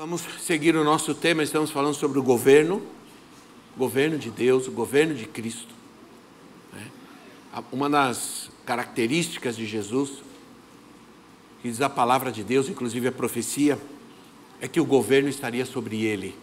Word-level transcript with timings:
Vamos 0.00 0.22
seguir 0.40 0.74
o 0.76 0.82
nosso 0.82 1.14
tema, 1.14 1.42
estamos 1.42 1.70
falando 1.70 1.92
sobre 1.92 2.18
o 2.18 2.22
governo, 2.22 2.80
governo 3.76 4.16
de 4.16 4.30
Deus, 4.30 4.66
o 4.66 4.70
governo 4.70 5.14
de 5.14 5.26
Cristo. 5.26 5.74
Né? 6.72 6.86
Uma 7.70 7.90
das 7.90 8.50
características 8.64 9.54
de 9.54 9.66
Jesus, 9.66 10.22
que 11.60 11.68
diz 11.68 11.82
a 11.82 11.90
palavra 11.90 12.32
de 12.32 12.42
Deus, 12.42 12.70
inclusive 12.70 13.08
a 13.08 13.12
profecia, 13.12 13.78
é 14.58 14.66
que 14.66 14.80
o 14.80 14.86
governo 14.86 15.28
estaria 15.28 15.66
sobre 15.66 16.02
ele. 16.02 16.34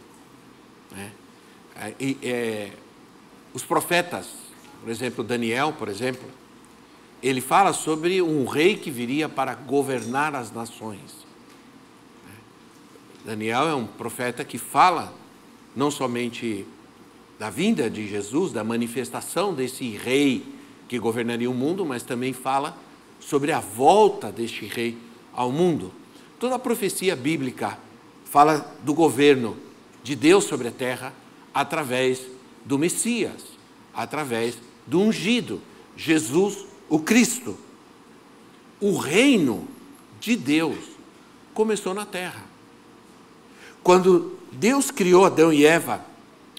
Né? 0.92 1.12
E, 2.00 2.16
é, 2.22 2.70
os 3.56 3.64
profetas, 3.64 4.28
por 4.82 4.92
exemplo, 4.92 5.24
Daniel, 5.24 5.74
por 5.74 5.90
exemplo, 5.90 6.30
ele 7.24 7.42
fala 7.42 7.74
sobre 7.74 8.22
um 8.22 8.46
rei 8.46 8.78
que 8.78 8.92
viria 8.92 9.28
para 9.28 9.56
governar 9.56 10.36
as 10.36 10.52
nações. 10.52 11.27
Daniel 13.28 13.68
é 13.68 13.76
um 13.76 13.86
profeta 13.86 14.46
que 14.46 14.58
fala 14.58 15.14
não 15.76 15.92
somente 15.92 16.66
da 17.38 17.50
vinda 17.50 17.90
de 17.90 18.08
Jesus, 18.08 18.54
da 18.54 18.64
manifestação 18.64 19.54
desse 19.54 19.90
rei 19.98 20.46
que 20.88 20.98
governaria 20.98 21.52
o 21.52 21.54
mundo, 21.54 21.86
mas 21.86 22.04
também 22.04 22.32
fala 22.32 22.78
sobre 23.20 23.52
a 23.52 23.60
volta 23.60 24.32
deste 24.32 24.66
rei 24.66 24.98
ao 25.34 25.52
mundo. 25.52 25.92
Toda 26.40 26.56
a 26.56 26.60
profecia 26.60 27.18
bíblica 27.18 27.78
fala 28.24 28.74
do 28.84 28.94
governo 28.94 29.58
de 30.02 30.16
Deus 30.16 30.46
sobre 30.46 30.70
a 30.70 30.72
terra 30.72 31.14
através 31.54 32.22
do 32.64 32.80
Messias, 32.80 33.44
através 33.94 34.58
do 34.86 35.02
ungido, 35.02 35.62
Jesus 35.98 36.66
o 36.88 36.98
Cristo. 36.98 37.58
O 38.80 38.96
reino 38.96 39.68
de 40.18 40.38
Deus 40.38 40.78
começou 41.54 41.94
na 41.94 42.06
terra. 42.06 42.47
Quando 43.88 44.38
Deus 44.52 44.92
criou 44.92 45.24
Adão 45.24 45.54
e 45.54 45.66
Eva, 45.66 46.06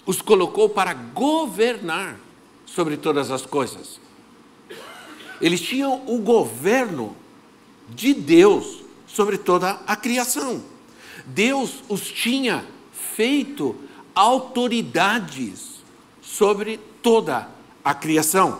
os 0.03 0.19
colocou 0.19 0.67
para 0.67 0.95
governar 0.95 2.19
sobre 2.65 2.97
todas 2.97 3.29
as 3.29 3.45
coisas. 3.45 3.99
Eles 5.39 5.61
tinham 5.61 6.01
o 6.07 6.17
governo 6.17 7.15
de 7.87 8.15
Deus 8.15 8.83
sobre 9.05 9.37
toda 9.37 9.79
a 9.85 9.95
criação. 9.95 10.63
Deus 11.23 11.83
os 11.87 12.01
tinha 12.01 12.65
feito 12.91 13.75
autoridades 14.15 15.83
sobre 16.23 16.79
toda 17.03 17.47
a 17.83 17.93
criação. 17.93 18.59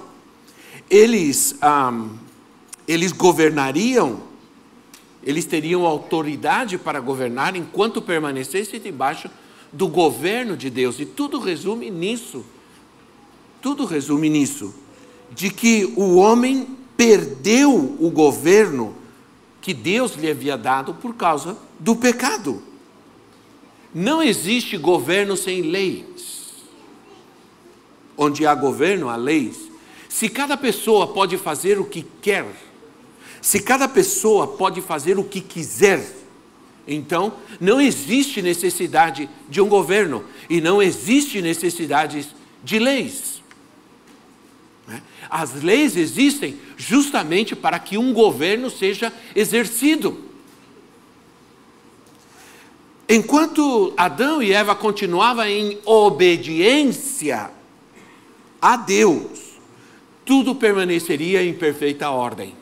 Eles, 0.88 1.56
ah, 1.60 2.08
eles 2.88 3.12
governariam, 3.12 4.22
eles 5.30 5.46
teriam 5.46 5.86
autoridade 5.86 6.76
para 6.80 7.00
governar 7.00 7.56
enquanto 7.56 8.02
permanecesse 8.02 8.80
debaixo 8.80 9.30
do 9.72 9.88
governo 9.88 10.58
de 10.58 10.72
Deus. 10.72 11.00
E 11.00 11.06
tudo 11.06 11.40
resume 11.40 11.92
nisso. 11.92 12.44
Tudo 13.62 13.86
resume 13.86 14.28
nisso. 14.28 14.74
De 15.30 15.52
que 15.52 15.94
o 15.96 16.16
homem 16.16 16.76
perdeu 16.98 17.96
o 18.00 18.10
governo 18.10 18.96
que 19.62 19.72
Deus 19.72 20.16
lhe 20.16 20.32
havia 20.32 20.58
dado 20.58 20.96
por 20.96 21.14
causa 21.14 21.56
do 21.80 21.96
pecado. 21.96 22.64
Não 23.94 24.24
existe 24.24 24.78
governo 24.78 25.38
sem 25.38 25.62
leis. 25.62 26.56
Onde 28.18 28.48
há 28.48 28.56
governo, 28.56 29.10
há 29.10 29.16
leis. 29.16 29.70
Se 30.08 30.28
cada 30.28 30.58
pessoa 30.58 31.06
pode 31.06 31.38
fazer 31.38 31.78
o 31.78 31.86
que 31.86 32.04
quer, 32.20 32.48
se 33.42 33.60
cada 33.60 33.88
pessoa 33.88 34.48
pode 34.48 34.82
fazer 34.82 35.18
o 35.18 35.24
que 35.24 35.42
quiser, 35.42 36.06
então 36.88 37.34
não 37.60 37.80
existe 37.80 38.42
necessidade 38.42 39.30
de 39.48 39.62
um 39.62 39.70
governo 39.70 40.24
e 40.50 40.60
não 40.60 40.82
existe 40.82 41.42
necessidade 41.42 42.28
de 42.64 42.80
leis. 42.80 43.42
Né? 44.88 45.02
As 45.30 45.62
leis 45.62 45.96
existem 45.96 46.60
justamente 46.76 47.56
para 47.56 47.78
que 47.78 47.98
um 47.98 48.12
governo 48.12 48.70
seja 48.70 49.14
exercido. 49.36 50.26
Enquanto 53.08 53.94
Adão 53.98 54.42
e 54.42 54.52
Eva 54.52 54.76
continuavam 54.76 55.46
em 55.46 55.80
obediência 55.86 57.50
a 58.62 58.76
Deus, 58.76 59.40
tudo 60.26 60.54
permaneceria 60.54 61.44
em 61.44 61.54
perfeita 61.54 62.10
ordem. 62.12 62.59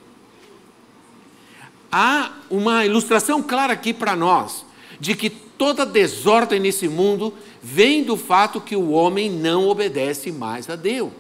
Há 1.92 2.32
uma 2.50 2.86
ilustração 2.86 3.42
clara 3.42 3.74
aqui 3.74 3.94
para 3.94 4.16
nós 4.16 4.66
de 5.00 5.16
que 5.16 5.30
toda 5.30 5.86
desordem 5.86 6.60
nesse 6.60 6.88
mundo 6.88 7.34
vem 7.62 8.04
do 8.04 8.18
fato 8.18 8.62
que 8.62 8.76
o 8.76 8.90
homem 8.92 9.30
não 9.30 9.68
obedece 9.68 10.32
mais 10.32 10.70
a 10.70 10.76
Deus. 10.76 11.12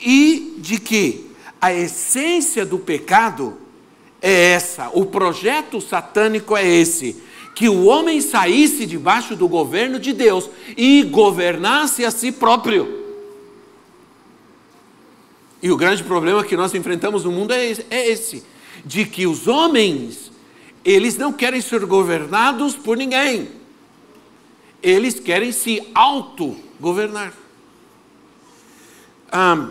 E 0.00 0.54
de 0.58 0.78
que 0.78 1.30
a 1.60 1.72
essência 1.72 2.66
do 2.66 2.78
pecado 2.78 3.58
é 4.20 4.52
essa, 4.52 4.90
o 4.92 5.06
projeto 5.06 5.80
satânico 5.80 6.56
é 6.56 6.66
esse, 6.66 7.22
que 7.54 7.68
o 7.68 7.84
homem 7.86 8.20
saísse 8.20 8.84
debaixo 8.84 9.34
do 9.34 9.48
governo 9.48 9.98
de 9.98 10.12
Deus 10.12 10.50
e 10.76 11.02
governasse 11.04 12.04
a 12.04 12.10
si 12.10 12.30
próprio. 12.30 13.04
E 15.62 15.70
o 15.70 15.76
grande 15.76 16.04
problema 16.04 16.44
que 16.44 16.56
nós 16.56 16.74
enfrentamos 16.74 17.24
no 17.24 17.32
mundo 17.32 17.52
é 17.52 17.64
esse, 17.66 17.86
é 17.90 18.08
de 18.84 19.04
que 19.04 19.26
os 19.26 19.46
homens, 19.46 20.30
eles 20.84 21.16
não 21.16 21.32
querem 21.32 21.60
ser 21.60 21.84
governados 21.84 22.76
por 22.76 22.96
ninguém. 22.96 23.48
Eles 24.82 25.18
querem 25.18 25.52
se 25.52 25.82
autogovernar. 25.94 27.32
Ah, 29.30 29.70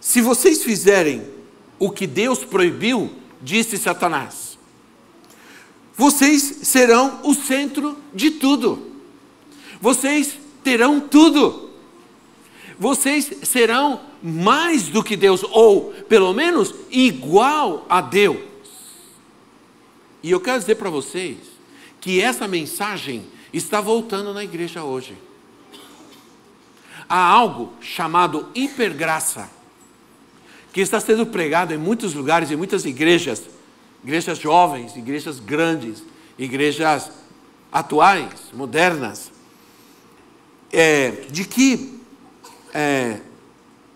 se 0.00 0.20
vocês 0.20 0.62
fizerem 0.62 1.26
o 1.78 1.90
que 1.90 2.06
Deus 2.06 2.44
proibiu, 2.44 3.10
disse 3.42 3.76
Satanás, 3.76 4.56
vocês 5.96 6.42
serão 6.62 7.20
o 7.24 7.34
centro 7.34 7.98
de 8.14 8.30
tudo. 8.30 8.92
Vocês 9.80 10.38
terão 10.62 11.00
tudo. 11.00 11.65
Vocês 12.78 13.30
serão 13.42 14.00
mais 14.22 14.88
do 14.88 15.02
que 15.02 15.16
Deus, 15.16 15.42
ou 15.50 15.92
pelo 16.08 16.32
menos 16.34 16.74
igual 16.90 17.86
a 17.88 18.00
Deus. 18.00 18.36
E 20.22 20.30
eu 20.30 20.40
quero 20.40 20.58
dizer 20.58 20.74
para 20.74 20.90
vocês 20.90 21.38
que 22.00 22.20
essa 22.20 22.46
mensagem 22.46 23.24
está 23.52 23.80
voltando 23.80 24.34
na 24.34 24.44
igreja 24.44 24.84
hoje. 24.84 25.16
Há 27.08 27.18
algo 27.18 27.72
chamado 27.80 28.48
hipergraça, 28.54 29.48
que 30.72 30.80
está 30.80 31.00
sendo 31.00 31.24
pregado 31.24 31.72
em 31.72 31.78
muitos 31.78 32.12
lugares, 32.12 32.50
em 32.50 32.56
muitas 32.56 32.84
igrejas, 32.84 33.42
igrejas 34.04 34.38
jovens, 34.38 34.94
igrejas 34.96 35.40
grandes, 35.40 36.02
igrejas 36.38 37.10
atuais, 37.72 38.32
modernas, 38.52 39.32
é, 40.70 41.10
de 41.30 41.44
que 41.44 41.95
é, 42.76 43.20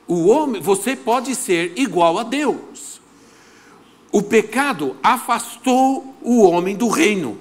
o 0.08 0.28
homem, 0.28 0.62
você 0.62 0.96
pode 0.96 1.34
ser 1.34 1.74
igual 1.76 2.18
a 2.18 2.22
Deus. 2.22 2.98
O 4.10 4.22
pecado 4.22 4.96
afastou 5.02 6.16
o 6.22 6.42
homem 6.42 6.74
do 6.74 6.88
reino. 6.88 7.38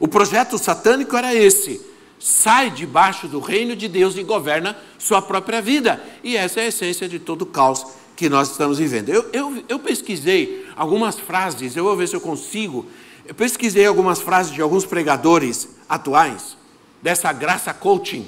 O 0.00 0.08
projeto 0.08 0.58
satânico 0.58 1.16
era 1.16 1.32
esse: 1.32 1.80
sai 2.18 2.68
debaixo 2.68 3.28
do 3.28 3.38
reino 3.38 3.76
de 3.76 3.86
Deus 3.86 4.16
e 4.16 4.24
governa 4.24 4.76
sua 4.98 5.22
própria 5.22 5.62
vida. 5.62 6.02
E 6.24 6.36
essa 6.36 6.60
é 6.60 6.64
a 6.64 6.68
essência 6.68 7.08
de 7.08 7.20
todo 7.20 7.42
o 7.42 7.46
caos 7.46 7.86
que 8.16 8.28
nós 8.28 8.50
estamos 8.50 8.78
vivendo. 8.78 9.10
Eu, 9.10 9.30
eu, 9.32 9.64
eu 9.68 9.78
pesquisei 9.78 10.66
algumas 10.74 11.16
frases, 11.16 11.76
eu 11.76 11.84
vou 11.84 11.96
ver 11.96 12.08
se 12.08 12.16
eu 12.16 12.20
consigo. 12.20 12.86
Eu 13.24 13.36
pesquisei 13.36 13.86
algumas 13.86 14.20
frases 14.20 14.52
de 14.52 14.60
alguns 14.60 14.84
pregadores 14.84 15.68
atuais, 15.88 16.56
dessa 17.00 17.32
graça 17.32 17.72
coaching. 17.72 18.26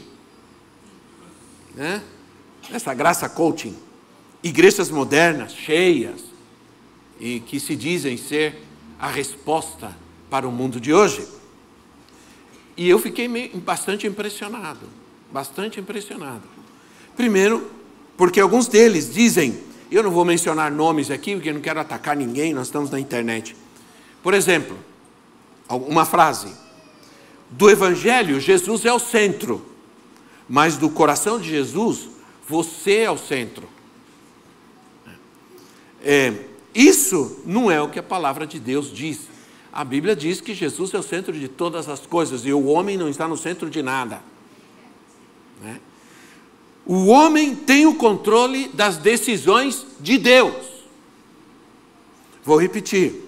Né? 1.77 2.03
Dessa 2.71 2.95
graça 2.95 3.29
coaching. 3.29 3.77
Igrejas 4.43 4.91
modernas, 4.91 5.53
cheias, 5.53 6.25
e 7.21 7.41
que 7.41 7.61
se 7.61 7.77
dizem 7.77 8.17
ser 8.17 8.63
a 8.99 9.09
resposta 9.09 9.97
para 10.31 10.49
o 10.49 10.53
mundo 10.53 10.81
de 10.81 10.93
hoje. 10.93 11.27
E 12.77 12.89
eu 12.89 12.99
fiquei 12.99 13.29
bastante 13.55 14.07
impressionado, 14.07 14.87
bastante 15.33 15.81
impressionado. 15.81 16.43
Primeiro, 17.17 17.71
porque 18.17 18.41
alguns 18.41 18.69
deles 18.69 19.13
dizem, 19.13 19.59
eu 19.91 20.03
não 20.03 20.11
vou 20.11 20.25
mencionar 20.25 20.71
nomes 20.71 21.11
aqui, 21.11 21.35
porque 21.35 21.51
eu 21.51 21.55
não 21.55 21.61
quero 21.61 21.81
atacar 21.81 22.17
ninguém, 22.17 22.53
nós 22.53 22.67
estamos 22.67 22.91
na 22.91 23.01
internet. 23.01 23.57
Por 24.23 24.35
exemplo, 24.35 24.77
uma 25.69 26.05
frase: 26.05 26.49
do 27.51 27.71
Evangelho, 27.71 28.41
Jesus 28.41 28.85
é 28.85 28.93
o 28.93 28.99
centro, 28.99 29.65
mas 30.49 30.77
do 30.77 30.89
coração 30.89 31.41
de 31.41 31.49
Jesus, 31.49 32.09
você 32.49 32.99
é 32.99 33.11
o 33.11 33.19
centro. 33.19 33.69
É, 36.03 36.33
isso 36.75 37.41
não 37.45 37.71
é 37.71 37.81
o 37.81 37.89
que 37.89 37.99
a 37.99 38.03
palavra 38.03 38.47
de 38.47 38.61
Deus 38.61 38.93
diz. 38.93 39.21
A 39.73 39.85
Bíblia 39.85 40.15
diz 40.15 40.41
que 40.41 40.55
Jesus 40.55 40.95
é 40.95 40.99
o 40.99 41.03
centro 41.03 41.33
de 41.33 41.49
todas 41.49 41.89
as 41.89 42.07
coisas 42.07 42.47
e 42.47 42.53
o 42.53 42.67
homem 42.67 42.97
não 42.97 43.09
está 43.09 43.27
no 43.27 43.37
centro 43.37 43.69
de 43.69 43.83
nada. 43.83 44.23
Né? 45.63 45.81
O 46.87 47.07
homem 47.07 47.55
tem 47.55 47.87
o 47.87 47.95
controle 47.95 48.69
das 48.69 48.97
decisões 48.97 49.85
de 50.01 50.17
Deus. 50.17 50.67
Vou 52.45 52.61
repetir. 52.61 53.25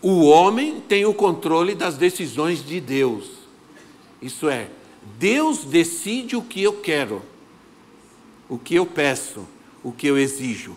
O 0.00 0.26
homem 0.26 0.80
tem 0.80 1.04
o 1.04 1.12
controle 1.12 1.74
das 1.74 1.96
decisões 1.96 2.64
de 2.64 2.80
Deus. 2.80 3.28
Isso 4.22 4.48
é, 4.48 4.68
Deus 5.18 5.64
decide 5.64 6.36
o 6.36 6.42
que 6.42 6.62
eu 6.62 6.74
quero, 6.74 7.22
o 8.48 8.58
que 8.58 8.74
eu 8.74 8.86
peço, 8.86 9.46
o 9.82 9.92
que 9.92 10.06
eu 10.06 10.18
exijo. 10.18 10.76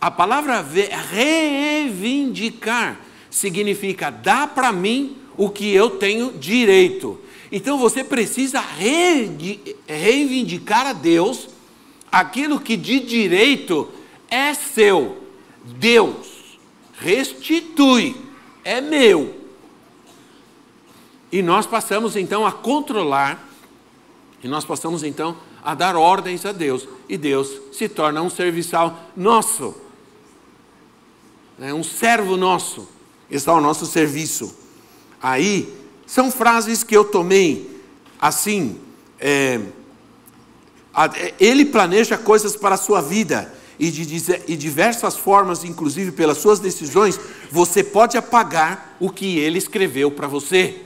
A 0.00 0.10
palavra 0.10 0.64
reivindicar 1.10 3.00
significa 3.30 4.10
dar 4.10 4.54
para 4.54 4.72
mim 4.72 5.16
o 5.36 5.50
que 5.50 5.72
eu 5.72 5.90
tenho 5.90 6.32
direito. 6.32 7.20
Então 7.50 7.78
você 7.78 8.04
precisa 8.04 8.60
reivindicar 9.86 10.86
a 10.86 10.92
Deus 10.92 11.48
aquilo 12.10 12.60
que 12.60 12.76
de 12.76 13.00
direito 13.00 13.88
é 14.30 14.54
seu. 14.54 15.18
Deus 15.64 16.58
restitui, 17.00 18.16
é 18.64 18.80
meu. 18.80 19.37
E 21.30 21.42
nós 21.42 21.66
passamos 21.66 22.16
então 22.16 22.46
a 22.46 22.52
controlar, 22.52 23.46
e 24.42 24.48
nós 24.48 24.64
passamos 24.64 25.02
então 25.02 25.36
a 25.62 25.74
dar 25.74 25.96
ordens 25.96 26.46
a 26.46 26.52
Deus, 26.52 26.88
e 27.08 27.16
Deus 27.16 27.60
se 27.72 27.88
torna 27.88 28.22
um 28.22 28.30
serviçal 28.30 28.98
nosso 29.16 29.88
né, 31.58 31.74
um 31.74 31.82
servo 31.82 32.36
nosso, 32.36 32.88
está 33.28 33.50
ao 33.50 33.60
nosso 33.60 33.84
serviço. 33.84 34.54
Aí, 35.20 35.74
são 36.06 36.30
frases 36.30 36.84
que 36.84 36.96
eu 36.96 37.04
tomei 37.04 37.82
assim. 38.20 38.78
É, 39.18 39.60
ele 41.38 41.64
planeja 41.64 42.16
coisas 42.16 42.56
para 42.56 42.76
a 42.76 42.78
sua 42.78 43.00
vida 43.00 43.52
e 43.78 43.90
de, 43.90 44.06
de 44.06 44.56
diversas 44.56 45.16
formas, 45.16 45.64
inclusive 45.64 46.12
pelas 46.12 46.38
suas 46.38 46.58
decisões, 46.58 47.18
você 47.50 47.84
pode 47.84 48.16
apagar 48.16 48.96
o 48.98 49.10
que 49.10 49.38
ele 49.38 49.58
escreveu 49.58 50.10
para 50.10 50.26
você. 50.26 50.84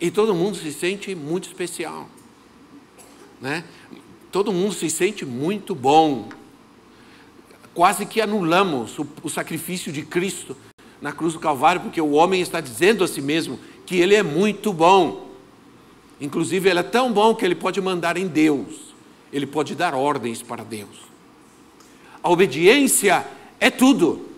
E 0.00 0.10
todo 0.10 0.34
mundo 0.34 0.56
se 0.56 0.72
sente 0.72 1.14
muito 1.14 1.48
especial. 1.48 2.08
Né? 3.40 3.64
Todo 4.32 4.52
mundo 4.52 4.74
se 4.74 4.88
sente 4.88 5.24
muito 5.24 5.74
bom 5.74 6.28
quase 7.74 8.04
que 8.04 8.20
anulamos 8.20 8.98
o, 8.98 9.06
o 9.22 9.28
sacrifício 9.28 9.92
de 9.92 10.02
Cristo 10.02 10.56
na 11.00 11.12
cruz 11.12 11.32
do 11.32 11.40
Calvário, 11.40 11.80
porque 11.80 12.00
o 12.00 12.10
homem 12.10 12.40
está 12.40 12.60
dizendo 12.60 13.02
a 13.02 13.08
si 13.08 13.22
mesmo 13.22 13.58
que 13.86 13.96
ele 13.96 14.14
é 14.14 14.22
muito 14.22 14.72
bom. 14.72 15.30
Inclusive, 16.20 16.68
ele 16.68 16.80
é 16.80 16.82
tão 16.82 17.12
bom 17.12 17.34
que 17.34 17.44
ele 17.44 17.54
pode 17.54 17.80
mandar 17.80 18.16
em 18.16 18.26
Deus, 18.26 18.94
ele 19.32 19.46
pode 19.46 19.74
dar 19.74 19.94
ordens 19.94 20.42
para 20.42 20.62
Deus. 20.62 21.10
A 22.22 22.28
obediência 22.28 23.26
é 23.58 23.70
tudo. 23.70 24.28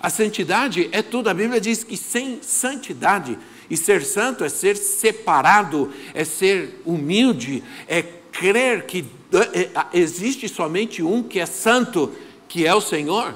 A 0.00 0.08
santidade 0.08 0.88
é 0.90 1.02
tudo. 1.02 1.28
A 1.28 1.34
Bíblia 1.34 1.60
diz 1.60 1.84
que 1.84 1.96
sem 1.96 2.42
santidade, 2.42 3.38
e 3.70 3.76
ser 3.76 4.04
santo 4.04 4.44
é 4.44 4.48
ser 4.48 4.76
separado, 4.76 5.92
é 6.14 6.24
ser 6.24 6.80
humilde, 6.84 7.62
é 7.86 8.02
crer 8.02 8.86
que 8.86 9.04
é, 9.32 9.70
existe 9.92 10.48
somente 10.48 11.02
um 11.02 11.22
que 11.22 11.38
é 11.38 11.46
santo, 11.46 12.12
que 12.48 12.66
é 12.66 12.74
o 12.74 12.80
Senhor, 12.80 13.34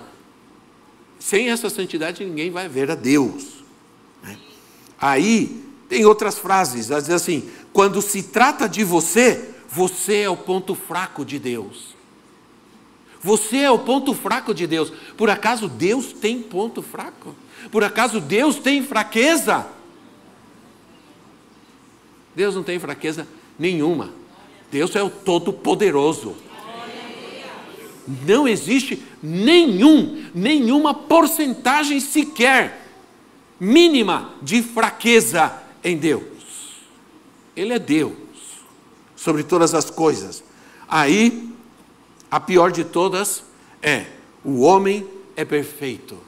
sem 1.19 1.51
essa 1.51 1.71
santidade 1.71 2.25
ninguém 2.25 2.51
vai 2.51 2.69
ver 2.69 2.91
a 2.91 2.95
Deus. 2.95 3.65
Né? 4.23 4.37
Aí 5.01 5.65
tem 5.89 6.05
outras 6.05 6.39
frases, 6.39 6.91
às 6.91 7.07
vezes 7.07 7.23
assim: 7.23 7.51
quando 7.73 8.03
se 8.03 8.23
trata 8.23 8.69
de 8.69 8.85
você, 8.85 9.51
você 9.69 10.19
é 10.19 10.31
o 10.31 10.37
ponto 10.37 10.75
fraco 10.75 11.25
de 11.25 11.39
Deus. 11.39 11.97
Você 13.23 13.59
é 13.59 13.71
o 13.71 13.79
ponto 13.79 14.15
fraco 14.15 14.55
de 14.55 14.67
Deus. 14.67 14.93
Por 15.17 15.29
acaso 15.29 15.69
Deus 15.69 16.13
tem 16.13 16.41
ponto 16.41 16.81
fraco? 16.81 17.35
Por 17.73 17.83
acaso 17.83 18.21
Deus 18.21 18.57
tem 18.57 18.85
fraqueza? 18.85 19.67
Deus 22.37 22.55
não 22.55 22.63
tem 22.63 22.79
fraqueza 22.79 23.27
nenhuma. 23.59 24.11
Deus 24.71 24.95
é 24.95 25.03
o 25.03 25.09
Todo-Poderoso. 25.09 26.37
Não 28.27 28.47
existe 28.47 29.03
nenhum, 29.23 30.27
nenhuma 30.35 30.93
porcentagem 30.93 31.99
sequer 31.99 32.87
mínima 33.59 34.35
de 34.43 34.63
fraqueza 34.63 35.61
em 35.83 35.97
Deus. 35.97 36.23
Ele 37.57 37.73
é 37.73 37.79
Deus 37.79 38.13
sobre 39.17 39.43
todas 39.43 39.75
as 39.75 39.91
coisas. 39.91 40.45
Aí, 40.87 41.51
a 42.31 42.39
pior 42.39 42.71
de 42.71 42.85
todas 42.85 43.45
é: 43.83 44.05
o 44.45 44.61
homem 44.61 45.09
é 45.35 45.45
perfeito. 45.45 46.19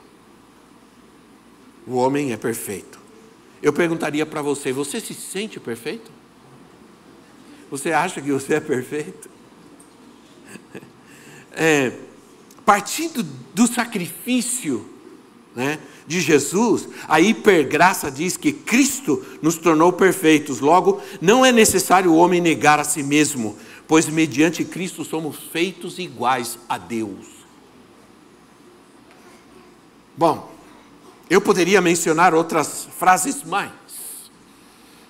O 1.86 1.96
homem 1.96 2.32
é 2.32 2.36
perfeito. 2.36 2.97
Eu 3.62 3.72
perguntaria 3.72 4.24
para 4.24 4.42
você: 4.42 4.72
você 4.72 5.00
se 5.00 5.14
sente 5.14 5.58
perfeito? 5.58 6.10
Você 7.70 7.92
acha 7.92 8.20
que 8.20 8.32
você 8.32 8.54
é 8.54 8.60
perfeito? 8.60 9.28
É, 11.60 11.92
partindo 12.64 13.24
do 13.52 13.66
sacrifício 13.66 14.88
né, 15.56 15.80
de 16.06 16.20
Jesus, 16.20 16.88
a 17.08 17.20
hipergraça 17.20 18.12
diz 18.12 18.36
que 18.36 18.52
Cristo 18.52 19.26
nos 19.42 19.58
tornou 19.58 19.92
perfeitos. 19.92 20.60
Logo, 20.60 21.02
não 21.20 21.44
é 21.44 21.50
necessário 21.50 22.12
o 22.12 22.16
homem 22.16 22.40
negar 22.40 22.78
a 22.78 22.84
si 22.84 23.02
mesmo, 23.02 23.58
pois 23.88 24.08
mediante 24.08 24.64
Cristo 24.64 25.04
somos 25.04 25.36
feitos 25.50 25.98
iguais 25.98 26.56
a 26.68 26.78
Deus. 26.78 27.26
Bom, 30.16 30.48
eu 31.30 31.40
poderia 31.40 31.80
mencionar 31.80 32.34
outras 32.34 32.88
frases 32.98 33.42
mais 33.44 33.70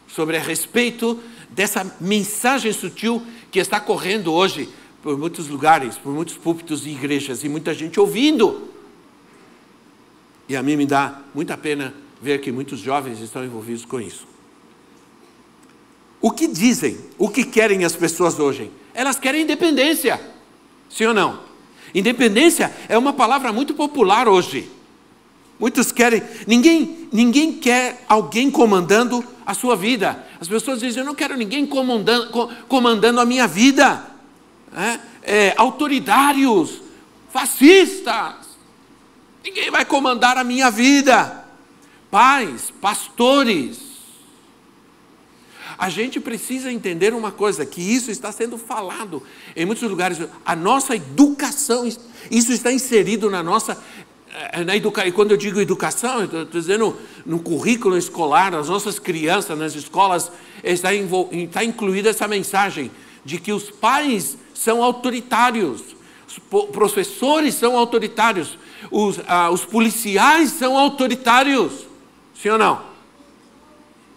sobre 0.07 0.37
a 0.37 0.41
respeito 0.41 1.21
dessa 1.51 1.97
mensagem 2.01 2.73
sutil 2.73 3.23
que 3.51 3.59
está 3.59 3.79
correndo 3.79 4.33
hoje 4.33 4.69
por 5.03 5.17
muitos 5.17 5.49
lugares, 5.49 5.97
por 5.97 6.13
muitos 6.13 6.37
púlpitos 6.37 6.87
e 6.87 6.91
igrejas, 6.91 7.45
e 7.45 7.49
muita 7.49 7.73
gente 7.73 8.01
ouvindo. 8.01 8.69
E 10.49 10.57
a 10.57 10.63
mim 10.63 10.77
me 10.77 10.87
dá 10.87 11.21
muita 11.35 11.57
pena 11.57 11.95
ver 12.21 12.41
que 12.41 12.51
muitos 12.51 12.81
jovens 12.81 13.21
estão 13.21 13.45
envolvidos 13.45 13.85
com 13.85 14.01
isso. 14.01 14.27
O 16.21 16.33
que 16.33 16.49
dizem, 16.49 16.99
o 17.17 17.29
que 17.29 17.45
querem 17.45 17.85
as 17.85 17.95
pessoas 17.95 18.41
hoje? 18.41 18.73
Elas 18.93 19.21
querem 19.21 19.43
independência, 19.43 20.21
sim 20.91 21.05
ou 21.05 21.15
não? 21.15 21.41
Independência 21.95 22.75
é 22.89 22.99
uma 22.99 23.13
palavra 23.13 23.53
muito 23.53 23.73
popular 23.73 24.29
hoje. 24.29 24.69
Muitos 25.59 25.91
querem, 25.91 26.23
ninguém, 26.47 27.09
ninguém 27.13 27.53
quer 27.53 28.05
alguém 28.09 28.51
comandando 28.51 29.25
a 29.45 29.55
sua 29.55 29.75
vida. 29.75 30.25
As 30.41 30.47
pessoas 30.47 30.81
dizem: 30.81 31.01
Eu 31.01 31.07
não 31.07 31.15
quero 31.15 31.37
ninguém 31.37 31.67
comandando, 31.67 32.51
comandando 32.69 33.21
a 33.21 33.25
minha 33.25 33.47
vida. 33.47 34.05
É, 34.77 35.01
é, 35.23 35.55
autoritários, 35.57 36.81
fascistas. 37.31 38.47
Ninguém 39.43 39.71
vai 39.71 39.85
comandar 39.85 40.37
a 40.37 40.45
minha 40.45 40.71
vida. 40.71 41.45
Pais, 42.11 42.73
pastores. 42.81 43.89
A 45.79 45.89
gente 45.89 46.19
precisa 46.19 46.73
entender 46.73 47.15
uma 47.15 47.31
coisa: 47.31 47.65
que 47.65 47.81
isso 47.81 48.11
está 48.11 48.33
sendo 48.33 48.59
falado 48.59 49.23
em 49.55 49.65
muitos 49.65 49.89
lugares. 49.89 50.19
A 50.45 50.57
nossa 50.57 50.97
educação, 50.97 51.87
isso 52.31 52.53
está 52.53 52.73
inserido 52.73 53.31
na 53.31 53.43
nossa 53.43 53.81
na 54.65 54.77
educa... 54.77 55.07
E 55.07 55.13
quando 55.13 55.33
eu 55.33 55.37
digo 55.37 55.61
educação, 55.61 56.25
estou 56.25 56.45
dizendo 56.45 56.97
no 57.25 57.39
currículo 57.39 57.97
escolar, 57.97 58.55
as 58.55 58.69
nossas 58.69 58.99
crianças, 58.99 59.59
nas 59.59 59.75
escolas, 59.75 60.31
está, 60.63 60.95
envol... 60.95 61.29
está 61.33 61.65
incluída 61.65 62.11
essa 62.11 62.29
mensagem 62.29 62.91
de 63.25 63.39
que 63.39 63.53
os 63.53 63.71
pais 63.71 64.37
são 64.55 64.83
autoritários, 64.83 65.83
os 66.27 66.39
professores 66.73 67.55
são 67.55 67.77
autoritários, 67.77 68.59
os, 68.91 69.21
ah, 69.27 69.51
os 69.51 69.65
policiais 69.65 70.51
são 70.51 70.77
autoritários. 70.77 71.87
Sim 72.41 72.51
ou 72.51 72.59
não? 72.59 72.89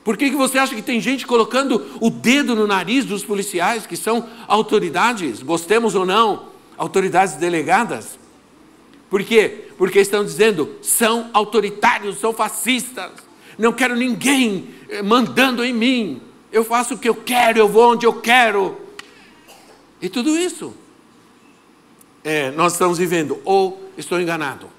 Por 0.03 0.18
que, 0.18 0.30
que 0.32 0.36
você 0.36 0.58
acha 0.58 0.74
que 0.74 0.82
tem 0.82 1.00
gente 1.00 1.27
colocando 1.27 1.86
o 2.00 2.10
dedo 2.10 2.56
no 2.56 2.65
nariz 2.65 3.06
dos 3.06 3.24
policiais, 3.24 3.86
que 3.86 3.96
são 3.96 4.27
autoridades, 4.48 5.44
gostemos 5.44 5.94
ou 5.94 6.06
não, 6.06 6.48
autoridades 6.77 7.36
delegadas? 7.36 8.20
Por 9.12 9.22
quê? 9.25 9.65
Porque 9.77 10.00
estão 10.00 10.24
dizendo, 10.24 10.77
são 10.82 11.30
autoritários, 11.34 12.18
são 12.18 12.34
fascistas, 12.34 13.12
não 13.58 13.74
quero 13.74 13.94
ninguém 13.94 14.70
eh, 14.88 15.01
mandando 15.01 15.65
em 15.65 15.74
mim, 15.74 16.22
eu 16.50 16.63
faço 16.63 16.94
o 16.94 16.98
que 16.98 17.10
eu 17.10 17.15
quero, 17.15 17.60
eu 17.60 17.68
vou 17.68 17.91
onde 17.91 18.06
eu 18.06 18.13
quero. 18.22 18.80
E 20.01 20.08
tudo 20.08 20.38
isso. 20.38 20.74
É, 22.24 22.51
nós 22.51 22.72
estamos 22.72 23.00
vivendo, 23.00 23.38
ou 23.44 23.91
estou 23.98 24.20
enganado. 24.22 24.70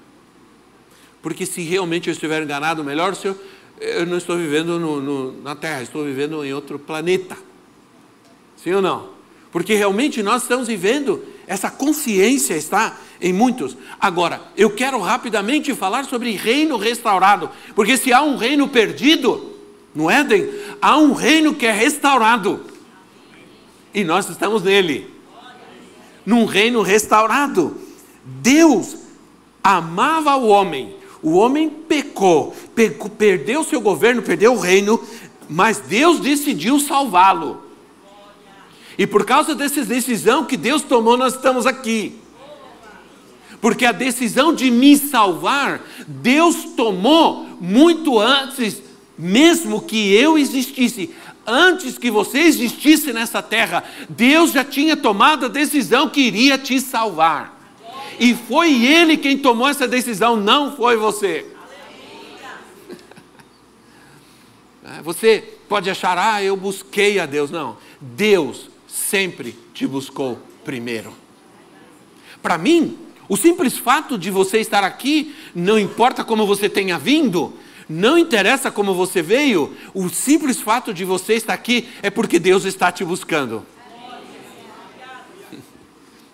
Porque 1.21 1.45
se 1.45 1.61
realmente 1.61 2.09
eu 2.09 2.13
estiver 2.13 2.41
enganado, 2.41 2.83
melhor 2.83 3.15
se 3.15 3.27
eu, 3.27 3.39
eu 3.79 4.05
não 4.07 4.17
estou 4.17 4.35
vivendo 4.35 4.79
no, 4.79 4.99
no, 4.99 5.41
na 5.43 5.55
Terra, 5.55 5.83
estou 5.83 6.03
vivendo 6.03 6.43
em 6.43 6.53
outro 6.53 6.79
planeta. 6.79 7.37
Sim 8.57 8.73
ou 8.73 8.81
não? 8.81 9.09
Porque 9.51 9.75
realmente 9.75 10.23
nós 10.23 10.41
estamos 10.41 10.67
vivendo, 10.67 11.23
essa 11.53 11.69
consciência 11.69 12.55
está 12.55 12.97
em 13.21 13.31
muitos. 13.31 13.77
Agora, 13.99 14.41
eu 14.57 14.71
quero 14.71 14.99
rapidamente 14.99 15.73
falar 15.73 16.05
sobre 16.05 16.31
reino 16.31 16.77
restaurado, 16.77 17.49
porque 17.75 17.97
se 17.97 18.11
há 18.11 18.21
um 18.21 18.35
reino 18.35 18.67
perdido 18.67 19.53
no 19.93 20.09
Éden, 20.09 20.49
há 20.81 20.97
um 20.97 21.13
reino 21.13 21.53
que 21.53 21.65
é 21.65 21.71
restaurado. 21.71 22.65
E 23.93 24.03
nós 24.03 24.29
estamos 24.29 24.63
nele. 24.63 25.13
Num 26.25 26.45
reino 26.45 26.81
restaurado. 26.81 27.77
Deus 28.25 28.97
amava 29.63 30.35
o 30.35 30.47
homem 30.47 30.95
o 31.23 31.37
homem 31.37 31.69
pecou, 31.69 32.53
perdeu 33.17 33.63
seu 33.63 33.79
governo, 33.79 34.21
perdeu 34.21 34.53
o 34.53 34.59
reino, 34.59 35.01
mas 35.49 35.79
Deus 35.79 36.19
decidiu 36.19 36.81
salvá-lo. 36.81 37.63
E 38.97 39.07
por 39.07 39.25
causa 39.25 39.55
dessa 39.55 39.83
decisão 39.83 40.45
que 40.45 40.55
Deus 40.55 40.81
tomou, 40.81 41.17
nós 41.17 41.35
estamos 41.35 41.65
aqui. 41.65 42.19
Porque 43.59 43.85
a 43.85 43.91
decisão 43.91 44.53
de 44.53 44.69
me 44.69 44.97
salvar, 44.97 45.81
Deus 46.05 46.65
tomou 46.75 47.47
muito 47.61 48.19
antes, 48.19 48.81
mesmo 49.17 49.81
que 49.81 50.13
eu 50.13 50.37
existisse. 50.37 51.15
Antes 51.45 51.97
que 51.97 52.11
você 52.11 52.39
existisse 52.39 53.11
nessa 53.11 53.41
terra, 53.41 53.83
Deus 54.09 54.51
já 54.51 54.63
tinha 54.63 54.95
tomado 54.95 55.45
a 55.45 55.49
decisão 55.49 56.09
que 56.09 56.21
iria 56.21 56.57
te 56.57 56.79
salvar. 56.79 57.59
E 58.19 58.35
foi 58.35 58.85
ele 58.85 59.17
quem 59.17 59.37
tomou 59.37 59.67
essa 59.67 59.87
decisão, 59.87 60.35
não 60.35 60.75
foi 60.75 60.97
você. 60.97 61.45
É, 64.85 65.01
você 65.01 65.57
pode 65.69 65.89
achar, 65.89 66.17
ah, 66.17 66.43
eu 66.43 66.57
busquei 66.57 67.17
a 67.17 67.25
Deus. 67.25 67.49
Não, 67.49 67.77
Deus 68.01 68.69
sempre 69.13 69.55
te 69.75 69.85
buscou 69.85 70.39
primeiro. 70.65 71.13
Para 72.41 72.57
mim, 72.57 72.97
o 73.29 73.37
simples 73.37 73.77
fato 73.77 74.17
de 74.17 74.31
você 74.31 74.57
estar 74.57 74.83
aqui, 74.83 75.35
não 75.53 75.77
importa 75.77 76.23
como 76.23 76.47
você 76.47 76.67
tenha 76.67 76.97
vindo, 76.97 77.53
não 77.87 78.17
interessa 78.17 78.71
como 78.71 78.95
você 78.95 79.21
veio, 79.21 79.71
o 79.93 80.09
simples 80.09 80.59
fato 80.59 80.91
de 80.91 81.05
você 81.05 81.35
estar 81.35 81.53
aqui 81.53 81.87
é 82.01 82.09
porque 82.09 82.39
Deus 82.39 82.65
está 82.65 82.91
te 82.91 83.05
buscando. 83.05 83.63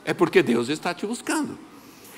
É 0.06 0.14
porque 0.14 0.42
Deus 0.42 0.70
está 0.70 0.94
te 0.94 1.06
buscando. 1.06 1.60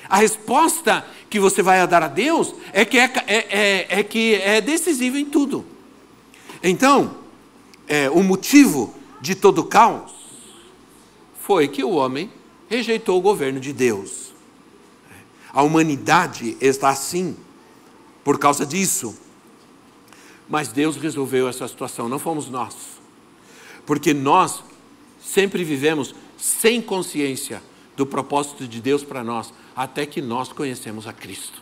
A 0.08 0.18
resposta 0.18 1.04
que 1.28 1.40
você 1.40 1.60
vai 1.60 1.84
dar 1.88 2.04
a 2.04 2.08
Deus 2.08 2.54
é 2.72 2.84
que 2.84 2.98
é, 2.98 3.12
é, 3.26 3.36
é, 3.36 3.86
é 3.98 4.02
que 4.04 4.36
é 4.36 4.60
decisiva 4.60 5.18
em 5.18 5.24
tudo. 5.24 5.66
Então, 6.62 7.16
é, 7.88 8.08
o 8.08 8.22
motivo 8.22 8.94
de 9.20 9.34
todo 9.34 9.64
caos 9.64 10.21
foi 11.44 11.66
que 11.66 11.82
o 11.82 11.90
homem 11.90 12.30
rejeitou 12.68 13.18
o 13.18 13.22
governo 13.22 13.58
de 13.58 13.72
Deus. 13.72 14.32
A 15.52 15.62
humanidade 15.62 16.56
está 16.60 16.88
assim 16.88 17.36
por 18.22 18.38
causa 18.38 18.64
disso. 18.64 19.18
Mas 20.48 20.68
Deus 20.68 20.96
resolveu 20.96 21.48
essa 21.48 21.66
situação, 21.66 22.08
não 22.08 22.18
fomos 22.18 22.48
nós. 22.48 22.76
Porque 23.84 24.14
nós 24.14 24.62
sempre 25.20 25.64
vivemos 25.64 26.14
sem 26.38 26.80
consciência 26.80 27.62
do 27.96 28.06
propósito 28.06 28.66
de 28.66 28.80
Deus 28.80 29.02
para 29.02 29.24
nós, 29.24 29.52
até 29.74 30.06
que 30.06 30.22
nós 30.22 30.52
conhecemos 30.52 31.06
a 31.06 31.12
Cristo. 31.12 31.60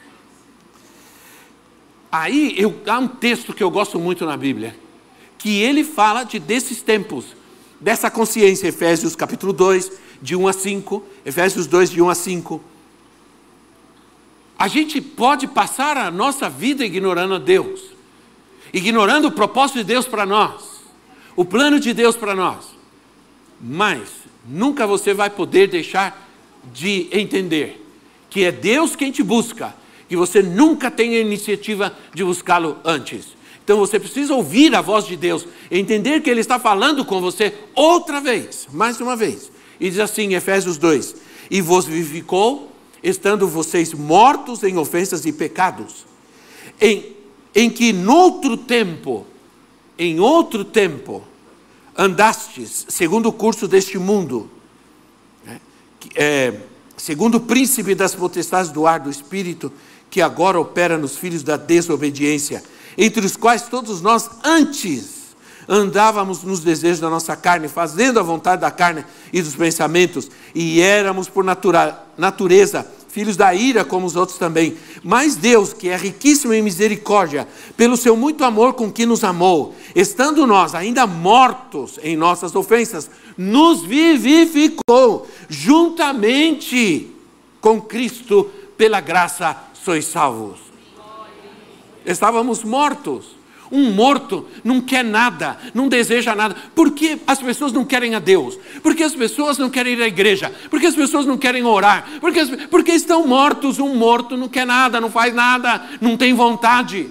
Aí 2.13 2.55
eu, 2.57 2.81
há 2.87 2.99
um 2.99 3.09
texto 3.09 3.55
que 3.55 3.63
eu 3.63 3.71
gosto 3.71 3.99
muito 3.99 4.27
na 4.27 4.37
Bíblia, 4.37 4.77
que 5.39 5.61
ele 5.61 5.85
fala 5.85 6.25
de 6.25 6.39
desses 6.39 6.83
tempos, 6.83 7.40
dessa 7.81 8.11
consciência, 8.11 8.69
Efésios 8.69 9.17
capítulo 9.17 9.53
2, 9.53 9.91
de 10.21 10.37
1 10.37 10.49
a 10.49 10.53
5, 10.53 11.05
Efésios 11.25 11.67
2, 11.67 11.91
de 11.91 12.03
1 12.03 12.11
a 12.11 12.15
5. 12.15 12.63
A 14.59 14.69
gente 14.69 15.01
pode 15.01 15.47
passar 15.49 15.97
a 15.97 16.11
nossa 16.11 16.51
vida 16.51 16.85
ignorando 16.85 17.35
a 17.35 17.39
Deus, 17.39 17.81
ignorando 18.73 19.29
o 19.29 19.33
propósito 19.33 19.79
de 19.79 19.85
Deus 19.85 20.07
para 20.07 20.27
nós, 20.27 20.83
o 21.35 21.45
plano 21.45 21.81
de 21.81 21.95
Deus 21.95 22.15
para 22.15 22.35
nós, 22.35 22.67
mas 23.59 24.11
nunca 24.47 24.87
você 24.87 25.15
vai 25.15 25.31
poder 25.31 25.69
deixar 25.69 26.29
de 26.73 27.09
entender 27.11 27.87
que 28.29 28.45
é 28.45 28.53
Deus 28.53 28.95
quem 28.95 29.11
te 29.11 29.23
busca, 29.23 29.75
que 30.09 30.17
você 30.17 30.43
nunca 30.43 30.91
tem 30.91 31.17
a 31.17 31.21
iniciativa 31.21 31.97
de 32.13 32.23
buscá-lo 32.23 32.79
antes. 32.85 33.40
Então 33.71 33.79
você 33.79 34.01
precisa 34.01 34.35
ouvir 34.35 34.75
a 34.75 34.81
voz 34.81 35.07
de 35.07 35.15
Deus, 35.15 35.47
entender 35.71 36.23
que 36.23 36.29
Ele 36.29 36.41
está 36.41 36.59
falando 36.59 37.05
com 37.05 37.21
você 37.21 37.55
outra 37.73 38.21
vez, 38.21 38.67
mais 38.73 39.01
uma 39.01 39.15
vez. 39.15 39.49
E 39.79 39.89
diz 39.89 40.01
assim 40.01 40.35
Efésios 40.35 40.77
2: 40.77 41.15
E 41.49 41.61
vos 41.61 41.85
vivificou, 41.85 42.73
estando 43.01 43.47
vocês 43.47 43.95
mortos 43.95 44.65
em 44.65 44.77
ofensas 44.77 45.25
e 45.25 45.33
pecados, 45.33 46.05
em, 46.81 47.15
em 47.55 47.71
que 47.71 47.93
noutro 47.93 48.57
tempo, 48.57 49.25
em 49.97 50.19
outro 50.19 50.65
tempo, 50.65 51.23
andastes 51.97 52.87
segundo 52.89 53.29
o 53.29 53.33
curso 53.33 53.69
deste 53.69 53.99
mundo, 53.99 54.51
né, 55.47 55.61
é, 56.17 56.55
segundo 56.97 57.37
o 57.37 57.41
príncipe 57.41 57.95
das 57.95 58.17
potestades 58.17 58.73
do 58.73 58.85
ar 58.85 58.99
do 58.99 59.11
Espírito, 59.11 59.73
que 60.11 60.21
agora 60.21 60.59
opera 60.59 60.99
nos 60.99 61.17
filhos 61.17 61.45
da 61.45 61.57
desobediência, 61.57 62.65
entre 62.97 63.25
os 63.25 63.37
quais 63.37 63.63
todos 63.63 64.01
nós 64.01 64.31
antes 64.45 65.21
andávamos 65.69 66.43
nos 66.43 66.61
desejos 66.61 67.01
da 67.01 67.09
nossa 67.09 67.37
carne, 67.37 67.69
fazendo 67.69 68.19
a 68.19 68.23
vontade 68.23 68.61
da 68.61 68.71
carne 68.71 69.05
e 69.33 69.41
dos 69.41 69.55
pensamentos, 69.55 70.29
e 70.55 70.81
éramos 70.81 71.29
por 71.29 71.45
natura, 71.45 72.03
natureza 72.19 72.87
filhos 73.11 73.37
da 73.37 73.53
ira 73.55 73.85
como 73.85 74.07
os 74.07 74.17
outros 74.17 74.39
também. 74.39 74.77
Mas 75.03 75.37
Deus, 75.37 75.73
que 75.73 75.89
é 75.89 75.97
riquíssimo 75.97 76.53
em 76.53 76.63
misericórdia, 76.63 77.47
pelo 77.77 77.97
seu 77.97 78.17
muito 78.17 78.45
amor 78.45 78.75
com 78.75 78.91
que 78.91 79.05
nos 79.05 79.25
amou, 79.25 79.75
estando 79.95 80.47
nós 80.47 80.75
ainda 80.75 81.07
mortos 81.07 81.99
em 82.03 82.17
nossas 82.17 82.55
ofensas, 82.55 83.11
nos 83.37 83.83
vivificou 83.83 85.27
juntamente 85.49 87.11
com 87.61 87.81
Cristo, 87.81 88.51
pela 88.77 89.01
graça 89.01 89.57
sois 89.85 90.07
salvos. 90.07 90.70
Estávamos 92.11 92.65
mortos 92.65 93.41
um 93.71 93.93
morto 93.93 94.47
não 94.65 94.81
quer 94.81 95.05
nada, 95.05 95.57
não 95.73 95.89
deseja 95.89 96.35
nada. 96.35 96.57
Por 96.75 96.91
que 96.91 97.21
as 97.27 97.41
pessoas 97.41 97.73
não 97.73 97.85
querem 97.85 98.17
a 98.17 98.19
Deus? 98.19 98.59
Por 98.83 98.97
que 98.97 99.05
as 99.05 99.15
pessoas 99.15 99.59
não 99.59 99.71
querem 99.71 99.93
ir 99.93 100.03
à 100.03 100.09
igreja? 100.09 100.53
Por 100.69 100.81
que 100.81 100.87
as 100.87 100.97
pessoas 100.97 101.25
não 101.25 101.39
querem 101.39 101.63
orar? 101.63 102.09
Porque, 102.21 102.45
porque 102.69 102.93
estão 102.93 103.27
mortos. 103.27 103.79
Um 103.79 103.95
morto 103.95 104.37
não 104.37 104.49
quer 104.49 104.67
nada, 104.67 105.01
não 105.01 105.11
faz 105.11 105.33
nada, 105.33 105.89
não 106.01 106.17
tem 106.17 106.35
vontade. 106.35 107.09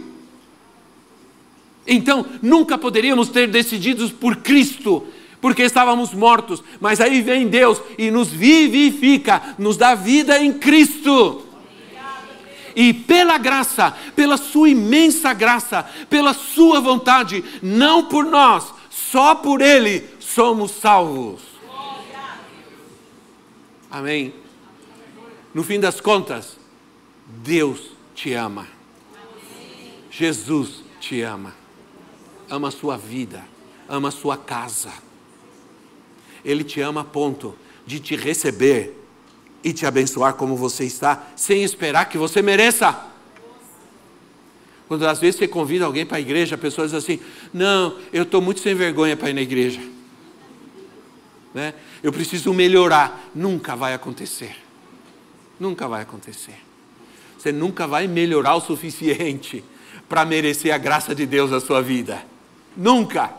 Então, 1.87 2.25
nunca 2.41 2.77
poderíamos 2.77 3.29
ter 3.29 3.47
decidido 3.47 4.09
por 4.11 4.35
Cristo, 4.35 5.07
porque 5.39 5.63
estávamos 5.63 6.13
mortos. 6.13 6.61
Mas 6.81 6.99
aí 6.99 7.21
vem 7.21 7.47
Deus 7.47 7.81
e 7.97 8.11
nos 8.11 8.27
vivifica, 8.27 9.55
nos 9.57 9.77
dá 9.77 9.95
vida 9.95 10.37
em 10.43 10.51
Cristo 10.51 11.48
e 12.81 12.93
pela 12.93 13.37
graça, 13.37 13.91
pela 14.15 14.37
sua 14.37 14.69
imensa 14.69 15.33
graça, 15.33 15.83
pela 16.09 16.33
sua 16.33 16.79
vontade, 16.79 17.43
não 17.61 18.05
por 18.05 18.23
nós, 18.23 18.73
só 18.89 19.35
por 19.35 19.59
Ele 19.59 20.07
somos 20.17 20.71
salvos. 20.71 21.41
Amém. 23.91 24.33
No 25.53 25.61
fim 25.61 25.77
das 25.77 25.99
contas, 25.99 26.57
Deus 27.25 27.81
te 28.15 28.33
ama. 28.33 28.65
Jesus 30.09 30.81
te 31.01 31.21
ama. 31.21 31.53
Ama 32.49 32.69
a 32.69 32.71
sua 32.71 32.95
vida, 32.95 33.43
ama 33.89 34.07
a 34.07 34.11
sua 34.11 34.37
casa. 34.37 34.93
Ele 36.45 36.63
te 36.63 36.79
ama 36.79 37.01
a 37.01 37.03
ponto 37.03 37.57
de 37.85 37.99
te 37.99 38.15
receber 38.15 38.98
e 39.63 39.73
te 39.73 39.85
abençoar 39.85 40.33
como 40.33 40.55
você 40.55 40.85
está, 40.85 41.27
sem 41.35 41.63
esperar 41.63 42.05
que 42.05 42.17
você 42.17 42.41
mereça. 42.41 43.07
Quando 44.87 45.05
às 45.07 45.19
vezes 45.19 45.37
você 45.37 45.47
convida 45.47 45.85
alguém 45.85 46.05
para 46.05 46.17
a 46.17 46.21
igreja, 46.21 46.55
a 46.55 46.57
pessoa 46.57 46.87
diz 46.87 46.95
assim: 46.95 47.19
Não, 47.53 47.97
eu 48.11 48.23
estou 48.23 48.41
muito 48.41 48.59
sem 48.59 48.73
vergonha 48.73 49.15
para 49.15 49.29
ir 49.29 49.33
na 49.33 49.41
igreja. 49.41 49.81
Né? 51.53 51.73
Eu 52.01 52.11
preciso 52.11 52.53
melhorar. 52.53 53.29
Nunca 53.35 53.75
vai 53.75 53.93
acontecer. 53.93 54.55
Nunca 55.59 55.87
vai 55.87 56.01
acontecer. 56.01 56.55
Você 57.37 57.51
nunca 57.51 57.85
vai 57.85 58.07
melhorar 58.07 58.55
o 58.55 58.61
suficiente 58.61 59.63
para 60.09 60.25
merecer 60.25 60.73
a 60.73 60.77
graça 60.77 61.13
de 61.13 61.25
Deus 61.25 61.51
na 61.51 61.59
sua 61.59 61.81
vida. 61.81 62.23
Nunca. 62.75 63.31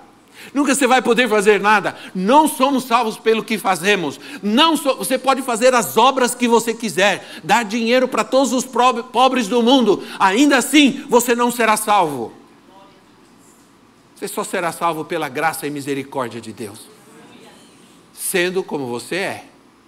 Nunca 0.52 0.74
você 0.74 0.86
vai 0.86 1.00
poder 1.00 1.28
fazer 1.28 1.60
nada. 1.60 1.96
Não 2.14 2.48
somos 2.48 2.84
salvos 2.84 3.16
pelo 3.16 3.44
que 3.44 3.58
fazemos. 3.58 4.18
Não 4.42 4.76
so, 4.76 4.96
você 4.96 5.18
pode 5.18 5.42
fazer 5.42 5.74
as 5.74 5.96
obras 5.96 6.34
que 6.34 6.48
você 6.48 6.74
quiser, 6.74 7.40
dar 7.44 7.64
dinheiro 7.64 8.08
para 8.08 8.24
todos 8.24 8.52
os 8.52 8.64
pobres 8.64 9.46
do 9.46 9.62
mundo. 9.62 10.02
Ainda 10.18 10.56
assim, 10.56 11.04
você 11.08 11.34
não 11.34 11.50
será 11.50 11.76
salvo. 11.76 12.32
Você 14.16 14.28
só 14.28 14.44
será 14.44 14.70
salvo 14.72 15.04
pela 15.04 15.28
graça 15.28 15.66
e 15.66 15.70
misericórdia 15.70 16.40
de 16.40 16.52
Deus. 16.52 16.80
Sendo 18.12 18.62
como 18.62 18.86
você 18.86 19.16
é, 19.16 19.44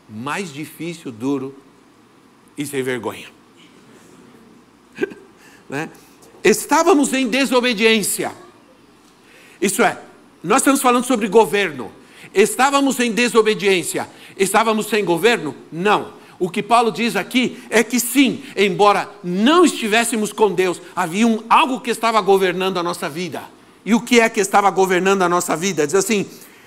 mais 0.08 0.52
difícil, 0.52 1.12
duro 1.12 1.54
e 2.56 2.64
sem 2.64 2.82
vergonha. 2.82 3.28
né? 5.68 5.90
Estávamos 6.42 7.12
em 7.12 7.28
desobediência. 7.28 8.32
Isso 9.60 9.82
é, 9.82 10.00
nós 10.42 10.58
estamos 10.58 10.82
falando 10.82 11.04
sobre 11.04 11.28
governo. 11.28 11.92
Estávamos 12.34 12.98
em 12.98 13.12
desobediência. 13.12 14.08
Estávamos 14.36 14.86
sem 14.86 15.04
governo? 15.04 15.54
Não. 15.70 16.14
O 16.38 16.50
que 16.50 16.62
Paulo 16.62 16.90
diz 16.90 17.14
aqui 17.14 17.62
é 17.70 17.84
que 17.84 18.00
sim, 18.00 18.42
embora 18.56 19.08
não 19.22 19.64
estivéssemos 19.64 20.32
com 20.32 20.52
Deus, 20.52 20.80
havia 20.96 21.26
um, 21.26 21.44
algo 21.48 21.80
que 21.80 21.90
estava 21.90 22.20
governando 22.20 22.78
a 22.78 22.82
nossa 22.82 23.08
vida. 23.08 23.42
E 23.84 23.94
o 23.94 24.00
que 24.00 24.18
é 24.18 24.28
que 24.28 24.40
estava 24.40 24.70
governando 24.70 25.22
a 25.22 25.28
nossa 25.28 25.56
vida? 25.56 25.86
Diz 25.86 25.94
assim: 25.94 26.26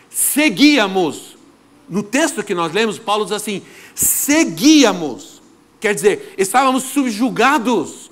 seguíamos. 0.09 1.35
No 1.89 2.01
texto 2.01 2.43
que 2.43 2.55
nós 2.55 2.71
lemos, 2.71 2.97
Paulo 2.97 3.25
diz 3.25 3.33
assim: 3.33 3.61
seguíamos. 3.93 5.41
Quer 5.79 5.93
dizer, 5.93 6.33
estávamos 6.37 6.83
subjugados 6.83 8.09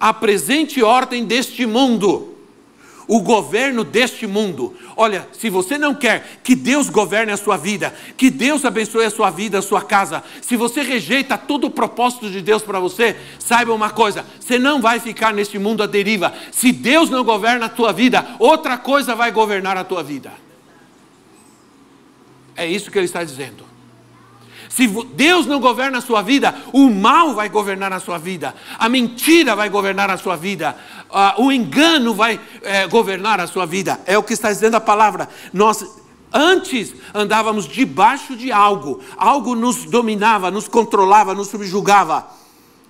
à 0.00 0.12
presente 0.12 0.82
ordem 0.82 1.24
deste 1.24 1.64
mundo 1.64 2.37
o 3.08 3.20
governo 3.20 3.82
deste 3.82 4.26
mundo. 4.26 4.76
Olha, 4.94 5.26
se 5.32 5.48
você 5.48 5.78
não 5.78 5.94
quer 5.94 6.38
que 6.44 6.54
Deus 6.54 6.90
governe 6.90 7.32
a 7.32 7.36
sua 7.36 7.56
vida, 7.56 7.94
que 8.16 8.30
Deus 8.30 8.64
abençoe 8.64 9.06
a 9.06 9.10
sua 9.10 9.30
vida, 9.30 9.58
a 9.58 9.62
sua 9.62 9.82
casa, 9.82 10.22
se 10.42 10.56
você 10.56 10.82
rejeita 10.82 11.38
todo 11.38 11.66
o 11.66 11.70
propósito 11.70 12.30
de 12.30 12.42
Deus 12.42 12.62
para 12.62 12.78
você, 12.78 13.16
saiba 13.38 13.72
uma 13.72 13.90
coisa: 13.90 14.24
você 14.38 14.58
não 14.58 14.80
vai 14.80 15.00
ficar 15.00 15.32
neste 15.32 15.58
mundo 15.58 15.82
à 15.82 15.86
deriva. 15.86 16.34
Se 16.52 16.70
Deus 16.70 17.08
não 17.08 17.24
governa 17.24 17.66
a 17.66 17.70
tua 17.70 17.92
vida, 17.92 18.36
outra 18.38 18.76
coisa 18.76 19.14
vai 19.14 19.32
governar 19.32 19.76
a 19.78 19.84
tua 19.84 20.02
vida. 20.02 20.30
É 22.54 22.66
isso 22.66 22.90
que 22.90 22.98
ele 22.98 23.06
está 23.06 23.24
dizendo. 23.24 23.67
Se 24.78 24.86
Deus 24.86 25.44
não 25.44 25.58
governa 25.58 25.98
a 25.98 26.00
sua 26.00 26.22
vida, 26.22 26.54
o 26.72 26.88
mal 26.88 27.34
vai 27.34 27.48
governar 27.48 27.92
a 27.92 27.98
sua 27.98 28.16
vida, 28.16 28.54
a 28.78 28.88
mentira 28.88 29.56
vai 29.56 29.68
governar 29.68 30.08
a 30.08 30.16
sua 30.16 30.36
vida, 30.36 30.76
o 31.36 31.50
engano 31.50 32.14
vai 32.14 32.38
eh, 32.62 32.86
governar 32.86 33.40
a 33.40 33.48
sua 33.48 33.66
vida. 33.66 33.98
É 34.06 34.16
o 34.16 34.22
que 34.22 34.34
está 34.34 34.52
dizendo 34.52 34.76
a 34.76 34.80
palavra. 34.80 35.28
Nós 35.52 35.84
antes 36.32 36.94
andávamos 37.12 37.66
debaixo 37.66 38.36
de 38.36 38.52
algo, 38.52 39.00
algo 39.16 39.56
nos 39.56 39.84
dominava, 39.84 40.48
nos 40.48 40.68
controlava, 40.68 41.34
nos 41.34 41.48
subjugava. 41.48 42.28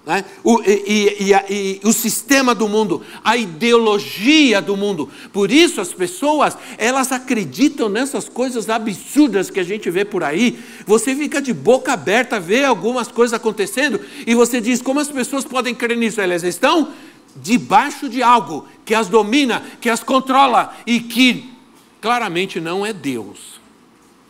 Né? 0.09 0.25
O, 0.43 0.63
e, 0.63 1.17
e, 1.21 1.33
e, 1.51 1.81
o 1.85 1.93
sistema 1.93 2.55
do 2.55 2.67
mundo, 2.67 3.03
a 3.23 3.37
ideologia 3.37 4.59
do 4.59 4.75
mundo. 4.75 5.07
Por 5.35 5.51
isso 5.51 5.83
as 5.83 5.93
pessoas, 5.93 6.57
elas 6.79 7.13
acreditam 7.13 7.91
nessas 7.91 8.27
coisas 8.27 8.71
absurdas 8.71 9.51
que 9.51 9.61
a 9.61 9.63
gente 9.63 9.91
vê 9.91 10.07
por 10.07 10.25
aí. 10.25 10.59
Você 10.87 11.15
fica 11.15 11.43
de 11.43 11.53
boca 11.53 11.93
aberta, 11.93 12.41
vê 12.41 12.65
algumas 12.65 13.09
coisas 13.09 13.35
acontecendo 13.35 14.01
e 14.27 14.35
você 14.35 14.63
diz, 14.63 14.81
como 14.81 14.99
as 14.99 15.11
pessoas 15.11 15.45
podem 15.45 15.75
crer 15.75 15.99
nisso? 15.99 16.23
Elas 16.23 16.43
estão 16.43 16.89
debaixo 17.37 18.09
de 18.09 18.23
algo 18.23 18.67
que 18.87 18.95
as 18.95 19.09
domina, 19.09 19.63
que 19.79 19.91
as 19.91 20.03
controla 20.03 20.75
e 20.87 21.01
que 21.01 21.53
claramente 22.01 22.59
não 22.59 22.87
é 22.87 22.95
Deus 22.95 23.61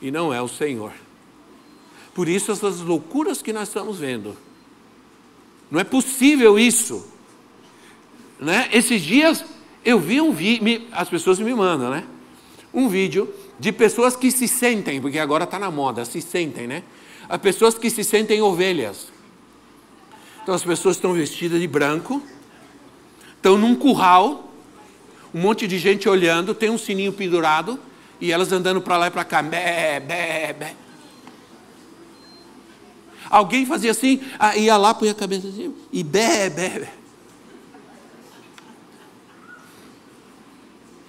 e 0.02 0.10
não 0.10 0.34
é 0.34 0.42
o 0.42 0.48
Senhor. 0.48 0.90
Por 2.12 2.28
isso 2.28 2.50
essas 2.50 2.80
loucuras 2.80 3.40
que 3.40 3.52
nós 3.52 3.68
estamos 3.68 4.00
vendo 4.00 4.47
não 5.70 5.80
é 5.80 5.84
possível 5.84 6.58
isso. 6.58 7.06
Né? 8.40 8.68
Esses 8.72 9.02
dias 9.02 9.44
eu 9.84 9.98
vi 9.98 10.20
um 10.20 10.32
vídeo, 10.32 10.86
as 10.92 11.08
pessoas 11.08 11.38
me 11.38 11.54
mandam, 11.54 11.90
né? 11.90 12.04
Um 12.72 12.88
vídeo 12.88 13.32
de 13.58 13.72
pessoas 13.72 14.14
que 14.14 14.30
se 14.30 14.46
sentem, 14.46 15.00
porque 15.00 15.18
agora 15.18 15.44
está 15.44 15.58
na 15.58 15.70
moda, 15.70 16.04
se 16.04 16.20
sentem, 16.20 16.66
né? 16.66 16.82
As 17.28 17.38
pessoas 17.38 17.74
que 17.76 17.90
se 17.90 18.04
sentem 18.04 18.40
ovelhas. 18.40 19.08
Então 20.42 20.54
as 20.54 20.62
pessoas 20.62 20.96
estão 20.96 21.12
vestidas 21.12 21.60
de 21.60 21.66
branco, 21.66 22.22
estão 23.36 23.58
num 23.58 23.74
curral, 23.74 24.52
um 25.34 25.40
monte 25.40 25.66
de 25.66 25.78
gente 25.78 26.08
olhando, 26.08 26.54
tem 26.54 26.70
um 26.70 26.78
sininho 26.78 27.12
pendurado, 27.12 27.78
e 28.20 28.32
elas 28.32 28.50
andando 28.52 28.80
para 28.80 28.96
lá 28.96 29.06
e 29.08 29.10
para 29.10 29.24
cá, 29.24 29.42
bé, 29.42 30.00
bé, 30.00 30.52
bé. 30.52 30.74
Alguém 33.30 33.66
fazia 33.66 33.90
assim, 33.90 34.20
ah, 34.38 34.56
ia 34.56 34.76
lá, 34.76 34.94
punha 34.94 35.12
a 35.12 35.14
cabeça 35.14 35.48
assim, 35.48 35.74
e 35.92 36.02
bé, 36.02 36.48
bé. 36.48 36.92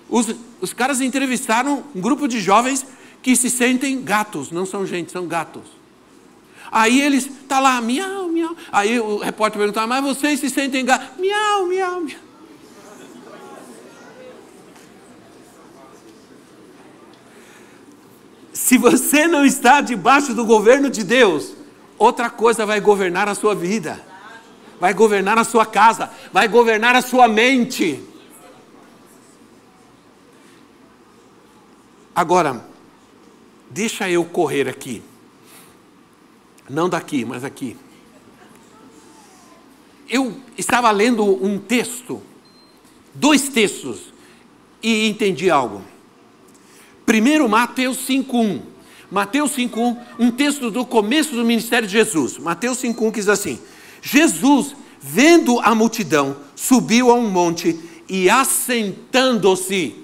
Os, 0.09 0.35
os 0.59 0.73
caras 0.73 1.01
entrevistaram 1.01 1.83
um 1.95 2.01
grupo 2.01 2.27
de 2.27 2.39
jovens 2.39 2.85
que 3.21 3.35
se 3.35 3.49
sentem 3.49 4.01
gatos, 4.01 4.51
não 4.51 4.65
são 4.65 4.85
gente, 4.85 5.11
são 5.11 5.27
gatos. 5.27 5.63
Aí 6.71 7.01
eles, 7.01 7.29
tá 7.47 7.59
lá, 7.59 7.81
miau, 7.81 8.27
miau. 8.27 8.55
Aí 8.71 8.99
o 8.99 9.17
repórter 9.17 9.59
perguntava, 9.59 9.87
mas 9.87 10.03
vocês 10.03 10.39
se 10.39 10.49
sentem 10.49 10.85
gatos? 10.85 11.17
Miau, 11.19 11.67
miau, 11.67 12.01
miau. 12.01 12.19
Se 18.53 18.77
você 18.77 19.27
não 19.27 19.45
está 19.45 19.81
debaixo 19.81 20.33
do 20.33 20.45
governo 20.45 20.89
de 20.89 21.03
Deus, 21.03 21.53
outra 21.99 22.29
coisa 22.29 22.65
vai 22.65 22.79
governar 22.79 23.27
a 23.27 23.35
sua 23.35 23.53
vida, 23.53 24.03
vai 24.79 24.93
governar 24.93 25.37
a 25.37 25.43
sua 25.43 25.65
casa, 25.65 26.09
vai 26.33 26.47
governar 26.47 26.95
a 26.95 27.01
sua 27.01 27.27
mente. 27.27 28.01
Agora, 32.15 32.65
deixa 33.69 34.09
eu 34.09 34.25
correr 34.25 34.67
aqui. 34.67 35.03
Não 36.69 36.89
daqui, 36.89 37.25
mas 37.25 37.43
aqui. 37.43 37.77
Eu 40.07 40.39
estava 40.57 40.89
lendo 40.91 41.23
um 41.23 41.59
texto, 41.59 42.21
dois 43.13 43.49
textos, 43.49 44.13
e 44.81 45.07
entendi 45.07 45.49
algo. 45.49 45.83
Primeiro, 47.05 47.47
Mateus 47.49 47.97
5,1. 48.07 48.61
Mateus 49.11 49.51
5,1, 49.51 49.97
um 50.19 50.31
texto 50.31 50.69
do 50.69 50.85
começo 50.85 51.35
do 51.35 51.43
ministério 51.43 51.87
de 51.87 51.93
Jesus. 51.93 52.37
Mateus 52.37 52.77
5,1 52.77 53.11
que 53.11 53.19
diz 53.19 53.29
assim: 53.29 53.59
Jesus, 54.01 54.75
vendo 55.01 55.59
a 55.61 55.73
multidão, 55.73 56.37
subiu 56.55 57.09
a 57.09 57.15
um 57.15 57.29
monte 57.29 57.79
e 58.07 58.29
assentando-se, 58.29 59.95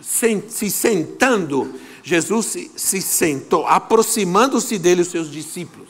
se 0.00 0.70
sentando, 0.70 1.74
Jesus 2.02 2.46
se, 2.46 2.70
se 2.76 3.00
sentou, 3.00 3.66
aproximando-se 3.66 4.78
dele 4.78 5.02
os 5.02 5.08
seus 5.08 5.30
discípulos. 5.30 5.88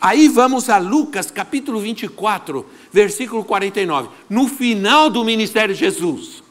Aí 0.00 0.28
vamos 0.28 0.68
a 0.68 0.78
Lucas 0.78 1.30
capítulo 1.30 1.80
24, 1.80 2.64
versículo 2.92 3.44
49. 3.44 4.08
No 4.28 4.46
final 4.46 5.10
do 5.10 5.24
ministério 5.24 5.74
de 5.74 5.80
Jesus, 5.80 6.44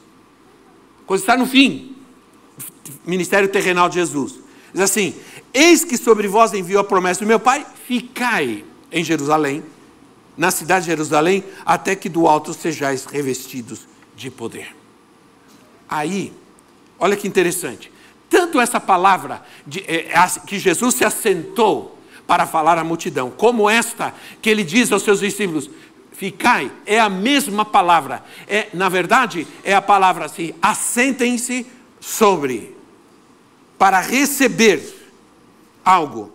quando 1.06 1.20
está 1.20 1.36
no 1.36 1.46
fim, 1.46 1.95
ministério 3.04 3.48
terrenal 3.48 3.88
de 3.88 3.96
Jesus. 3.96 4.34
Diz 4.72 4.82
assim: 4.82 5.14
Eis 5.54 5.84
que 5.84 5.96
sobre 5.96 6.28
vós 6.28 6.52
envio 6.52 6.78
a 6.78 6.84
promessa 6.84 7.20
do 7.20 7.26
meu 7.26 7.40
Pai, 7.40 7.66
ficai 7.86 8.64
em 8.92 9.02
Jerusalém, 9.02 9.62
na 10.36 10.50
cidade 10.50 10.84
de 10.84 10.90
Jerusalém, 10.90 11.42
até 11.64 11.96
que 11.96 12.08
do 12.08 12.28
alto 12.28 12.52
sejais 12.52 13.06
revestidos 13.06 13.88
de 14.14 14.30
poder. 14.30 14.76
Aí, 15.88 16.32
olha 16.98 17.16
que 17.16 17.26
interessante. 17.26 17.90
Tanto 18.28 18.60
essa 18.60 18.78
palavra 18.78 19.42
de, 19.66 19.80
é, 19.80 20.12
que 20.46 20.58
Jesus 20.58 20.96
se 20.96 21.04
assentou 21.04 21.98
para 22.26 22.46
falar 22.46 22.76
à 22.76 22.84
multidão, 22.84 23.30
como 23.30 23.70
esta 23.70 24.12
que 24.42 24.50
ele 24.50 24.62
diz 24.62 24.92
aos 24.92 25.04
seus 25.04 25.20
discípulos: 25.20 25.70
ficai, 26.12 26.70
é 26.84 27.00
a 27.00 27.08
mesma 27.08 27.64
palavra. 27.64 28.22
É, 28.46 28.68
na 28.74 28.90
verdade, 28.90 29.46
é 29.64 29.74
a 29.74 29.80
palavra 29.80 30.26
assim: 30.26 30.52
assentem-se 30.60 31.66
sobre 31.98 32.75
para 33.78 34.00
receber 34.00 34.94
algo. 35.84 36.32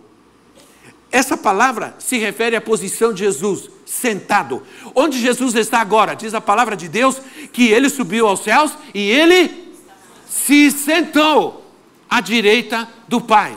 essa 1.10 1.36
palavra 1.36 1.94
se 1.98 2.16
refere 2.16 2.56
à 2.56 2.60
posição 2.60 3.12
de 3.12 3.24
Jesus, 3.24 3.68
sentado. 3.84 4.62
Onde 4.94 5.20
Jesus 5.20 5.54
está 5.54 5.78
agora? 5.80 6.14
Diz 6.14 6.32
a 6.32 6.40
palavra 6.40 6.74
de 6.74 6.88
Deus 6.88 7.20
que 7.52 7.68
ele 7.68 7.90
subiu 7.90 8.26
aos 8.26 8.40
céus 8.40 8.72
e 8.94 9.10
ele 9.10 9.74
se 10.26 10.70
sentou 10.70 11.70
à 12.08 12.22
direita 12.22 12.88
do 13.06 13.20
Pai. 13.20 13.54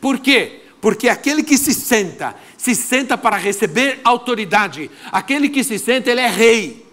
Por 0.00 0.18
quê? 0.20 0.62
Porque 0.80 1.08
aquele 1.08 1.42
que 1.42 1.58
se 1.58 1.74
senta, 1.74 2.36
se 2.56 2.74
senta 2.74 3.18
para 3.18 3.36
receber 3.36 4.00
autoridade. 4.04 4.90
Aquele 5.10 5.48
que 5.48 5.64
se 5.64 5.78
senta, 5.78 6.10
ele 6.10 6.20
é 6.20 6.28
rei. 6.28 6.86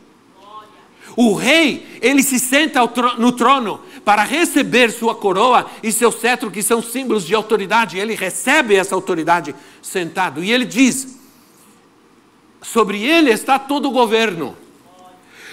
O 1.15 1.33
rei, 1.33 1.99
ele 2.01 2.23
se 2.23 2.39
senta 2.39 2.79
no 3.17 3.31
trono 3.33 3.81
para 4.03 4.23
receber 4.23 4.91
sua 4.91 5.13
coroa 5.13 5.69
e 5.83 5.91
seu 5.91 6.11
cetro, 6.11 6.51
que 6.51 6.63
são 6.63 6.81
símbolos 6.81 7.25
de 7.25 7.35
autoridade. 7.35 7.97
Ele 7.97 8.15
recebe 8.15 8.75
essa 8.75 8.95
autoridade 8.95 9.55
sentado. 9.81 10.43
E 10.43 10.51
ele 10.51 10.65
diz: 10.65 11.19
sobre 12.61 13.03
ele 13.03 13.31
está 13.31 13.59
todo 13.59 13.87
o 13.87 13.91
governo. 13.91 14.57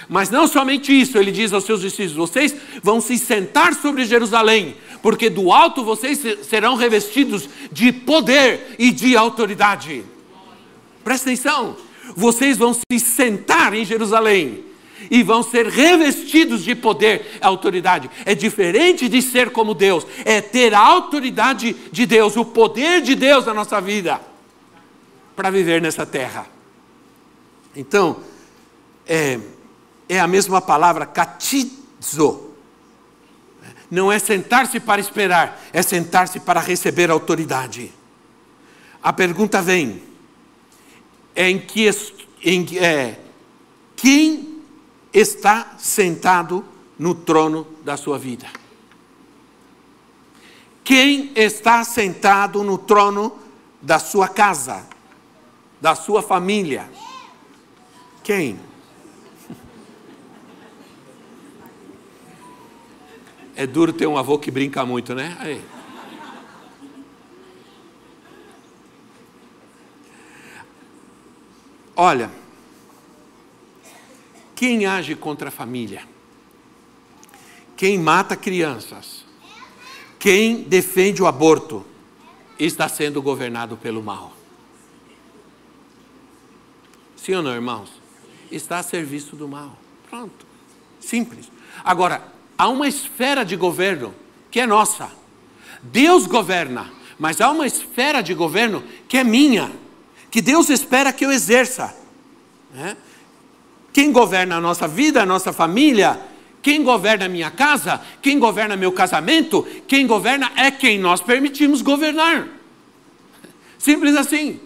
Mas 0.07 0.31
não 0.31 0.47
somente 0.47 0.91
isso, 0.91 1.19
ele 1.19 1.31
diz 1.31 1.53
aos 1.53 1.63
seus 1.63 1.81
discípulos: 1.81 2.29
vocês 2.29 2.55
vão 2.81 2.99
se 2.99 3.17
sentar 3.17 3.75
sobre 3.75 4.05
Jerusalém, 4.05 4.75
porque 5.01 5.29
do 5.29 5.51
alto 5.51 5.83
vocês 5.83 6.19
serão 6.43 6.75
revestidos 6.75 7.47
de 7.71 7.91
poder 7.91 8.75
e 8.79 8.91
de 8.91 9.15
autoridade. 9.15 10.03
Presta 11.03 11.29
atenção, 11.29 11.77
vocês 12.15 12.57
vão 12.57 12.73
se 12.73 12.99
sentar 12.99 13.73
em 13.73 13.85
Jerusalém 13.85 14.68
e 15.09 15.23
vão 15.23 15.43
ser 15.43 15.67
revestidos 15.67 16.63
de 16.63 16.75
poder 16.75 17.39
e 17.41 17.45
autoridade. 17.45 18.09
É 18.25 18.33
diferente 18.33 19.07
de 19.07 19.21
ser 19.21 19.51
como 19.51 19.73
Deus, 19.73 20.05
é 20.25 20.41
ter 20.41 20.73
a 20.73 20.79
autoridade 20.79 21.75
de 21.91 22.05
Deus, 22.05 22.35
o 22.35 22.45
poder 22.45 23.01
de 23.01 23.15
Deus 23.15 23.45
na 23.45 23.53
nossa 23.53 23.79
vida, 23.79 24.19
para 25.35 25.49
viver 25.49 25.81
nessa 25.81 26.05
terra. 26.05 26.47
Então, 27.75 28.17
é, 29.07 29.39
é 30.07 30.19
a 30.19 30.27
mesma 30.27 30.61
palavra, 30.61 31.05
catizo. 31.05 32.49
Não 33.89 34.11
é 34.11 34.19
sentar-se 34.19 34.79
para 34.79 35.01
esperar, 35.01 35.59
é 35.73 35.81
sentar-se 35.81 36.39
para 36.39 36.59
receber 36.59 37.09
autoridade. 37.09 37.91
A 39.01 39.11
pergunta 39.13 39.61
vem: 39.61 40.01
em 41.35 41.57
que, 41.57 41.89
em, 42.43 42.77
é, 42.77 43.17
quem 43.95 44.58
está 45.13 45.75
sentado 45.77 46.63
no 46.97 47.15
trono 47.15 47.65
da 47.83 47.97
sua 47.97 48.17
vida. 48.17 48.47
Quem 50.83 51.31
está 51.35 51.83
sentado 51.83 52.63
no 52.63 52.77
trono 52.77 53.37
da 53.81 53.99
sua 53.99 54.27
casa, 54.27 54.87
da 55.79 55.95
sua 55.95 56.21
família? 56.21 56.89
Quem? 58.23 58.59
É 63.55 63.67
duro 63.67 63.91
ter 63.91 64.07
um 64.07 64.17
avô 64.17 64.39
que 64.39 64.49
brinca 64.49 64.85
muito, 64.85 65.13
né? 65.13 65.37
Aí. 65.39 65.61
Olha, 71.95 72.31
quem 74.59 74.85
age 74.85 75.15
contra 75.15 75.47
a 75.47 75.51
família? 75.51 76.03
Quem 77.77 77.97
mata 77.97 78.35
crianças? 78.35 79.23
Quem 80.19 80.63
defende 80.63 81.23
o 81.23 81.27
aborto? 81.27 81.85
Está 82.59 82.89
sendo 82.89 83.21
governado 83.21 83.77
pelo 83.77 84.03
mal. 84.03 84.33
Sim 87.15 87.35
ou 87.35 87.41
não, 87.41 87.53
irmãos? 87.53 87.89
Está 88.51 88.79
a 88.79 88.83
serviço 88.83 89.37
do 89.37 89.47
mal. 89.47 89.77
Pronto. 90.09 90.45
Simples. 90.99 91.49
Agora, 91.81 92.21
há 92.57 92.67
uma 92.67 92.85
esfera 92.85 93.45
de 93.45 93.55
governo 93.55 94.13
que 94.51 94.59
é 94.59 94.67
nossa. 94.67 95.09
Deus 95.81 96.27
governa, 96.27 96.91
mas 97.17 97.39
há 97.39 97.49
uma 97.49 97.65
esfera 97.65 98.21
de 98.21 98.33
governo 98.33 98.83
que 99.07 99.17
é 99.17 99.23
minha, 99.23 99.71
que 100.29 100.41
Deus 100.41 100.69
espera 100.69 101.13
que 101.13 101.25
eu 101.25 101.31
exerça. 101.31 101.95
Né? 102.73 102.97
Quem 103.99 104.13
governa 104.13 104.55
a 104.55 104.61
nossa 104.61 104.87
vida, 104.87 105.21
a 105.21 105.25
nossa 105.25 105.51
família, 105.51 106.17
quem 106.61 106.83
governa 106.83 107.25
a 107.25 107.27
minha 107.27 107.51
casa, 107.51 107.99
quem 108.21 108.39
governa 108.39 108.77
meu 108.77 108.93
casamento, 108.93 109.67
quem 109.89 110.07
governa 110.07 110.49
é 110.55 110.71
quem 110.71 110.97
nós 110.97 111.19
permitimos 111.19 111.81
governar. 111.81 112.47
Simples 113.77 114.15
assim. 114.15 114.57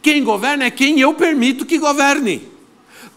Quem 0.00 0.24
governa 0.24 0.64
é 0.64 0.70
quem 0.70 0.98
eu 0.98 1.12
permito 1.12 1.66
que 1.66 1.76
governe. 1.76 2.48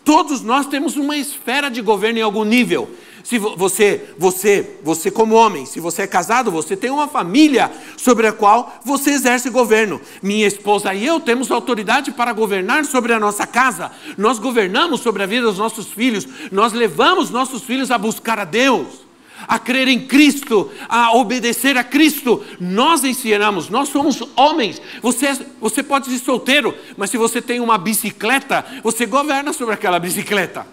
Todos 0.03 0.41
nós 0.41 0.67
temos 0.67 0.97
uma 0.97 1.15
esfera 1.15 1.69
de 1.69 1.81
governo 1.81 2.19
em 2.19 2.23
algum 2.23 2.43
nível. 2.43 2.93
Se 3.25 3.39
você, 3.39 4.13
você, 4.19 4.77
você 4.83 5.09
como 5.09 5.33
homem, 5.33 5.65
se 5.65 5.79
você 5.79 6.03
é 6.03 6.07
casado, 6.07 6.51
você 6.51 6.77
tem 6.77 6.91
uma 6.91 7.07
família 7.07 7.71
sobre 7.97 8.27
a 8.27 8.31
qual 8.31 8.79
você 8.85 9.09
exerce 9.09 9.49
governo. 9.49 9.99
Minha 10.21 10.45
esposa 10.45 10.93
e 10.93 11.03
eu 11.03 11.19
temos 11.19 11.49
autoridade 11.49 12.11
para 12.11 12.31
governar 12.33 12.85
sobre 12.85 13.13
a 13.13 13.19
nossa 13.19 13.47
casa. 13.47 13.91
Nós 14.15 14.37
governamos 14.37 15.01
sobre 15.01 15.23
a 15.23 15.25
vida 15.25 15.47
dos 15.47 15.57
nossos 15.57 15.87
filhos. 15.87 16.27
Nós 16.51 16.71
levamos 16.71 17.31
nossos 17.31 17.63
filhos 17.63 17.89
a 17.89 17.97
buscar 17.97 18.37
a 18.37 18.45
Deus 18.45 19.03
a 19.47 19.59
crer 19.59 19.87
em 19.87 20.07
Cristo, 20.07 20.71
a 20.87 21.11
obedecer 21.17 21.77
a 21.77 21.83
Cristo. 21.83 22.43
Nós 22.59 23.03
ensinamos, 23.03 23.69
nós 23.69 23.89
somos 23.89 24.21
homens. 24.35 24.79
Você, 25.01 25.27
você 25.59 25.81
pode 25.81 26.07
ser 26.09 26.19
solteiro, 26.19 26.75
mas 26.95 27.09
se 27.09 27.17
você 27.17 27.41
tem 27.41 27.59
uma 27.59 27.77
bicicleta, 27.77 28.63
você 28.83 29.05
governa 29.05 29.51
sobre 29.51 29.73
aquela 29.73 29.99
bicicleta. 29.99 30.65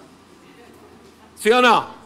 Sim 1.34 1.50
ou 1.50 1.62
não? 1.62 2.01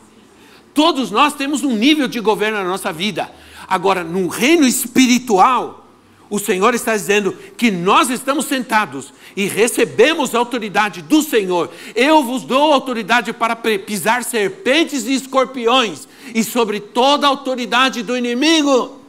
Todos 0.77 1.11
nós 1.11 1.33
temos 1.33 1.65
um 1.65 1.75
nível 1.75 2.07
de 2.07 2.21
governo 2.21 2.59
na 2.59 2.65
nossa 2.65 2.93
vida. 2.93 3.33
Agora, 3.67 4.05
no 4.05 4.29
reino 4.29 4.67
espiritual, 4.67 5.89
o 6.29 6.39
Senhor 6.39 6.75
está 6.75 6.95
dizendo 6.95 7.33
que 7.57 7.71
nós 7.71 8.11
estamos 8.11 8.45
sentados 8.45 9.11
e 9.35 9.47
recebemos 9.47 10.35
a 10.35 10.39
autoridade 10.39 11.01
do 11.01 11.23
Senhor. 11.23 11.71
Eu 11.95 12.23
vos 12.23 12.43
dou 12.43 12.75
autoridade 12.75 13.33
para 13.33 13.57
pisar 13.57 14.23
serpentes 14.23 15.07
e 15.07 15.15
escorpiões 15.15 16.07
e 16.35 16.45
sobre 16.45 16.79
toda 16.79 17.27
a 17.27 17.31
autoridade 17.31 18.03
do 18.03 18.15
inimigo. 18.15 19.01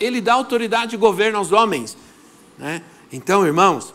Ele 0.00 0.22
dá 0.22 0.32
autoridade 0.32 0.94
e 0.94 0.98
governo 0.98 1.36
aos 1.36 1.52
homens. 1.52 1.98
Né? 2.56 2.82
Então, 3.12 3.44
irmãos, 3.44 3.92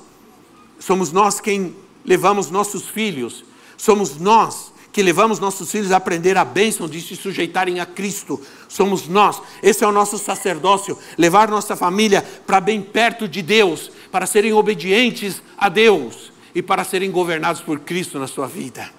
somos 0.78 1.12
nós 1.12 1.40
quem 1.40 1.76
levamos 2.06 2.52
nossos 2.52 2.86
filhos, 2.88 3.44
somos 3.76 4.20
nós 4.20 4.69
que 5.00 5.04
levamos 5.04 5.40
nossos 5.40 5.72
filhos 5.72 5.94
a 5.94 5.96
aprender 5.96 6.38
a 6.38 6.44
bênção 6.44 6.86
de 6.86 7.00
se 7.00 7.16
sujeitarem 7.16 7.80
a 7.80 7.86
Cristo. 7.86 8.38
Somos 8.68 9.08
nós, 9.08 9.42
esse 9.64 9.82
é 9.82 9.88
o 9.88 9.94
nosso 9.94 10.18
sacerdócio, 10.18 11.00
levar 11.18 11.48
nossa 11.48 11.74
família 11.74 12.22
para 12.46 12.60
bem 12.60 12.82
perto 12.82 13.26
de 13.26 13.42
Deus, 13.42 13.90
para 14.12 14.26
serem 14.26 14.52
obedientes 14.52 15.42
a 15.58 15.70
Deus 15.70 16.34
e 16.54 16.62
para 16.62 16.84
serem 16.84 17.10
governados 17.12 17.62
por 17.62 17.80
Cristo 17.80 18.20
na 18.20 18.28
sua 18.28 18.46
vida. 18.46 18.90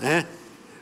Né? 0.00 0.26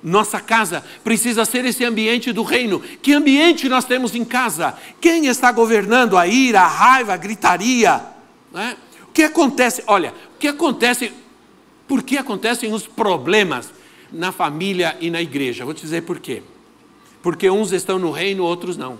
Nossa 0.00 0.38
casa 0.38 0.84
precisa 1.02 1.44
ser 1.44 1.64
esse 1.64 1.84
ambiente 1.84 2.32
do 2.32 2.44
reino. 2.44 2.78
Que 2.78 3.14
ambiente 3.14 3.68
nós 3.68 3.84
temos 3.84 4.14
em 4.14 4.24
casa? 4.24 4.76
Quem 5.00 5.26
está 5.26 5.50
governando 5.50 6.16
a 6.16 6.28
ira, 6.28 6.60
a 6.60 6.68
raiva, 6.68 7.14
a 7.14 7.16
gritaria? 7.16 8.00
Né? 8.52 8.76
O 9.08 9.12
que 9.12 9.24
acontece? 9.24 9.82
Olha, 9.88 10.14
o 10.36 10.38
que 10.38 10.46
acontece? 10.46 11.12
Por 11.88 12.04
que 12.04 12.16
acontecem 12.16 12.72
os 12.72 12.86
problemas? 12.86 13.74
Na 14.16 14.32
família 14.32 14.96
e 15.00 15.10
na 15.10 15.20
igreja. 15.20 15.64
Vou 15.64 15.74
te 15.74 15.82
dizer 15.82 16.02
por 16.02 16.18
quê. 16.18 16.42
Porque 17.22 17.50
uns 17.50 17.72
estão 17.72 17.98
no 17.98 18.10
reino, 18.10 18.44
outros 18.44 18.76
não. 18.76 18.98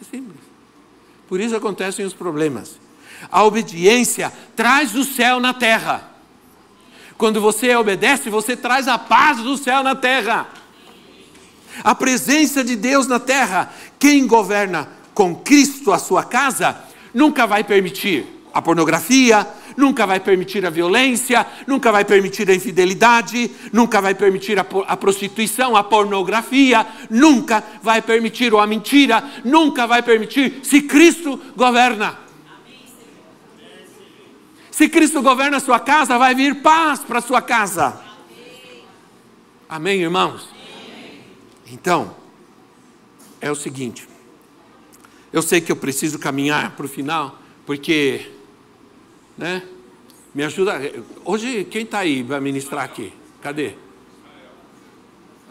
É 0.00 0.04
simples. 0.04 0.40
Por 1.28 1.40
isso 1.40 1.56
acontecem 1.56 2.04
os 2.04 2.12
problemas. 2.12 2.78
A 3.30 3.44
obediência 3.44 4.32
traz 4.54 4.94
o 4.94 5.04
céu 5.04 5.40
na 5.40 5.54
terra. 5.54 6.10
Quando 7.16 7.40
você 7.40 7.74
obedece, 7.76 8.28
você 8.28 8.56
traz 8.56 8.88
a 8.88 8.98
paz 8.98 9.38
do 9.38 9.56
céu 9.56 9.82
na 9.82 9.94
terra. 9.94 10.48
A 11.82 11.94
presença 11.94 12.62
de 12.62 12.76
Deus 12.76 13.06
na 13.06 13.20
terra. 13.20 13.72
Quem 13.98 14.26
governa 14.26 14.88
com 15.14 15.34
Cristo 15.34 15.92
a 15.92 15.98
sua 15.98 16.24
casa, 16.24 16.76
nunca 17.12 17.46
vai 17.46 17.62
permitir 17.62 18.26
a 18.52 18.60
pornografia, 18.60 19.46
nunca 19.76 20.06
vai 20.06 20.20
permitir 20.20 20.64
a 20.64 20.70
violência, 20.70 21.46
nunca 21.66 21.90
vai 21.90 22.04
permitir 22.04 22.48
a 22.50 22.54
infidelidade, 22.54 23.50
nunca 23.72 24.00
vai 24.00 24.14
permitir 24.14 24.58
a, 24.58 24.66
a 24.86 24.96
prostituição, 24.96 25.76
a 25.76 25.84
pornografia, 25.84 26.86
nunca 27.10 27.62
vai 27.82 28.02
permitir 28.02 28.54
a 28.54 28.66
mentira, 28.66 29.22
nunca 29.44 29.86
vai 29.86 30.02
permitir 30.02 30.60
se 30.62 30.82
Cristo 30.82 31.40
governa. 31.56 32.18
Se 34.70 34.88
Cristo 34.88 35.22
governa 35.22 35.58
a 35.58 35.60
sua 35.60 35.78
casa, 35.78 36.18
vai 36.18 36.34
vir 36.34 36.56
paz 36.56 37.00
para 37.00 37.20
a 37.20 37.22
sua 37.22 37.40
casa. 37.40 38.00
Amém, 39.68 40.02
irmãos? 40.02 40.48
Então, 41.70 42.16
é 43.40 43.50
o 43.50 43.54
seguinte. 43.54 44.08
Eu 45.32 45.42
sei 45.42 45.60
que 45.60 45.70
eu 45.70 45.76
preciso 45.76 46.18
caminhar 46.18 46.76
para 46.76 46.86
o 46.86 46.88
final, 46.88 47.40
Porque, 47.66 48.30
né? 49.36 49.62
Me 50.34 50.42
ajuda. 50.42 50.80
Hoje, 51.24 51.64
quem 51.64 51.82
está 51.82 52.00
aí 52.00 52.24
para 52.24 52.40
ministrar 52.40 52.84
aqui? 52.84 53.12
Cadê? 53.40 53.74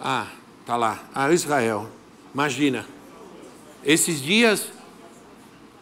Ah, 0.02 0.28
tá 0.66 0.76
lá. 0.76 1.04
Ah, 1.14 1.32
Israel. 1.32 1.90
Imagina. 2.34 2.86
Esses 3.86 4.22
dias, 4.22 4.72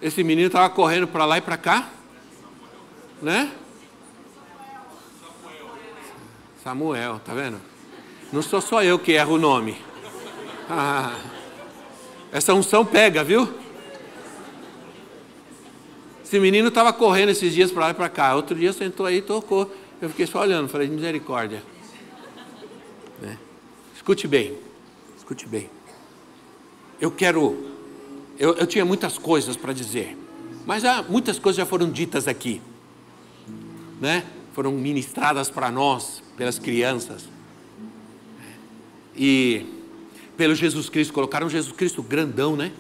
esse 0.02 0.24
menino 0.24 0.48
estava 0.48 0.70
correndo 0.70 1.08
para 1.08 1.26
lá 1.26 1.38
e 1.38 1.42
para 1.42 1.58
cá, 1.58 1.90
né? 3.22 3.52
Samuel, 6.64 7.20
tá 7.26 7.34
vendo? 7.34 7.60
Não 8.32 8.42
sou 8.42 8.62
só 8.62 8.84
eu 8.84 9.00
que 9.00 9.14
erro 9.14 9.36
o 9.36 9.40
nome. 9.40 9.82
Ah, 10.70 11.20
essa 12.32 12.54
unção 12.54 12.86
pega, 12.86 13.24
viu? 13.24 13.52
Esse 16.32 16.40
menino 16.40 16.70
estava 16.70 16.94
correndo 16.94 17.28
esses 17.28 17.54
dias 17.54 17.74
para 17.74 17.88
lá 17.88 17.92
e 17.92 17.94
para 17.94 18.08
cá. 18.08 18.34
Outro 18.38 18.56
dia 18.56 18.72
sentou 18.72 19.06
aí 19.06 19.18
e 19.18 19.22
tocou. 19.22 19.70
Eu 20.02 20.08
fiquei 20.08 20.26
só 20.26 20.40
olhando, 20.40 20.70
falei, 20.70 20.88
misericórdia. 20.88 21.62
Né? 23.22 23.38
Escute 23.94 24.30
bem, 24.30 24.58
escute 25.18 25.46
bem. 25.46 25.70
Eu 27.02 27.12
quero. 27.12 27.74
Eu, 28.40 28.54
eu 28.54 28.66
tinha 28.66 28.86
muitas 28.86 29.18
coisas 29.18 29.58
para 29.58 29.74
dizer, 29.74 30.18
mas 30.66 30.86
há, 30.86 31.04
muitas 31.04 31.38
coisas 31.38 31.58
já 31.58 31.66
foram 31.66 31.92
ditas 31.92 32.30
aqui, 32.30 32.62
né? 34.00 34.24
Foram 34.54 34.72
ministradas 34.72 35.50
para 35.50 35.70
nós, 35.70 36.24
pelas 36.38 36.58
crianças. 36.58 37.28
E 39.18 39.66
pelo 40.38 40.56
Jesus 40.56 40.88
Cristo, 40.88 41.14
colocaram 41.14 41.50
Jesus 41.50 41.76
Cristo 41.76 42.02
grandão, 42.02 42.56
né? 42.56 42.72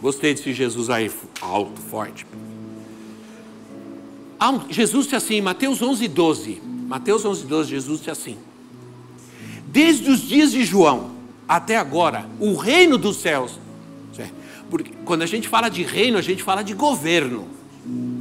Gostei 0.00 0.34
desse 0.34 0.52
Jesus 0.52 0.88
aí, 0.88 1.10
alto, 1.40 1.80
forte. 1.80 2.26
Jesus 4.70 5.04
disse 5.04 5.16
assim, 5.16 5.40
Mateus 5.40 5.82
11, 5.82 6.08
12. 6.08 6.62
Mateus 6.88 7.24
11, 7.24 7.44
12, 7.44 7.70
Jesus 7.70 7.98
disse 7.98 8.10
assim: 8.10 8.36
Desde 9.66 10.10
os 10.10 10.22
dias 10.22 10.50
de 10.50 10.64
João 10.64 11.10
até 11.46 11.76
agora, 11.76 12.28
o 12.40 12.56
reino 12.56 12.96
dos 12.96 13.16
céus. 13.18 13.58
Porque 14.70 14.92
quando 15.04 15.22
a 15.22 15.26
gente 15.26 15.48
fala 15.48 15.68
de 15.68 15.82
reino, 15.82 16.16
a 16.16 16.22
gente 16.22 16.42
fala 16.42 16.62
de 16.62 16.74
governo. 16.74 17.48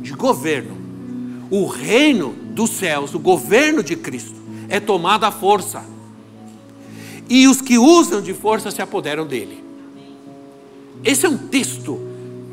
De 0.01 0.11
governo. 0.13 0.77
O 1.49 1.67
reino 1.67 2.33
dos 2.51 2.71
céus, 2.71 3.13
o 3.13 3.19
governo 3.19 3.83
de 3.83 3.95
Cristo, 3.95 4.35
é 4.67 4.79
tomado 4.79 5.23
à 5.23 5.31
força. 5.31 5.85
E 7.29 7.47
os 7.47 7.61
que 7.61 7.77
usam 7.77 8.21
de 8.21 8.33
força 8.33 8.71
se 8.71 8.81
apoderam 8.81 9.25
dele. 9.25 9.68
Esse 11.03 11.25
é 11.25 11.29
um 11.29 11.37
texto 11.37 12.09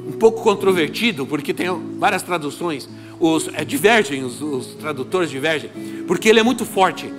um 0.07 0.13
pouco 0.13 0.41
controvertido, 0.43 1.27
porque 1.27 1.53
tem 1.53 1.67
várias 1.99 2.23
traduções, 2.23 2.89
os 3.19 3.49
é, 3.53 3.65
divergem, 3.65 4.23
os, 4.23 4.41
os, 4.41 4.67
tradutores 4.77 5.31
divergem, 5.31 5.71
porque 6.07 6.29
ele 6.29 6.39
é 6.39 6.43
muito 6.43 6.65
forte. 6.65 7.13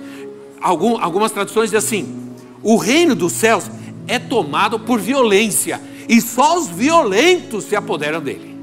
Algum, 0.60 0.98
algumas 0.98 1.30
traduções 1.30 1.70
dizem 1.70 1.78
assim: 1.78 2.34
o 2.62 2.76
reino 2.76 3.14
dos 3.14 3.32
céus 3.32 3.70
é 4.06 4.18
tomado 4.18 4.80
por 4.80 4.98
violência, 4.98 5.80
e 6.08 6.20
só 6.20 6.58
os 6.58 6.68
violentos 6.68 7.64
se 7.64 7.76
apoderam 7.76 8.22
dele. 8.22 8.56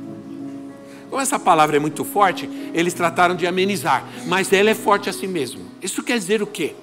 Como 1.09 1.21
essa 1.21 1.37
palavra 1.37 1.77
é 1.77 1.79
muito 1.79 2.03
forte, 2.03 2.49
eles 2.73 2.93
trataram 2.93 3.35
de 3.35 3.45
amenizar, 3.45 4.05
mas 4.25 4.51
ela 4.51 4.71
é 4.71 4.75
forte 4.75 5.07
assim 5.07 5.27
mesmo. 5.27 5.61
Isso 5.81 6.01
quer 6.01 6.17
dizer 6.17 6.41
o 6.41 6.47
quê, 6.47 6.75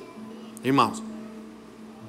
irmãos? 0.62 1.02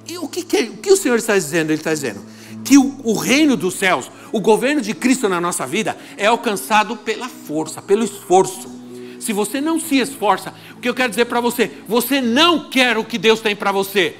E 0.07 0.17
o 0.17 0.27
que, 0.27 0.43
que, 0.43 0.57
o, 0.63 0.77
que 0.77 0.91
o 0.91 0.97
Senhor 0.97 1.17
está 1.17 1.33
dizendo? 1.33 1.71
Ele 1.71 1.79
está 1.79 1.93
dizendo 1.93 2.32
que 2.63 2.77
o, 2.77 2.99
o 3.03 3.13
reino 3.13 3.55
dos 3.55 3.75
céus, 3.75 4.09
o 4.31 4.39
governo 4.39 4.81
de 4.81 4.93
Cristo 4.93 5.27
na 5.27 5.39
nossa 5.39 5.65
vida, 5.65 5.97
é 6.17 6.25
alcançado 6.25 6.95
pela 6.97 7.27
força, 7.27 7.81
pelo 7.81 8.03
esforço. 8.03 8.71
Se 9.19 9.31
você 9.31 9.61
não 9.61 9.79
se 9.79 9.97
esforça, 9.97 10.53
o 10.75 10.79
que 10.79 10.89
eu 10.89 10.93
quero 10.93 11.09
dizer 11.09 11.25
para 11.25 11.39
você, 11.39 11.71
você 11.87 12.21
não 12.21 12.69
quer 12.69 12.97
o 12.97 13.05
que 13.05 13.17
Deus 13.17 13.39
tem 13.39 13.55
para 13.55 13.71
você. 13.71 14.17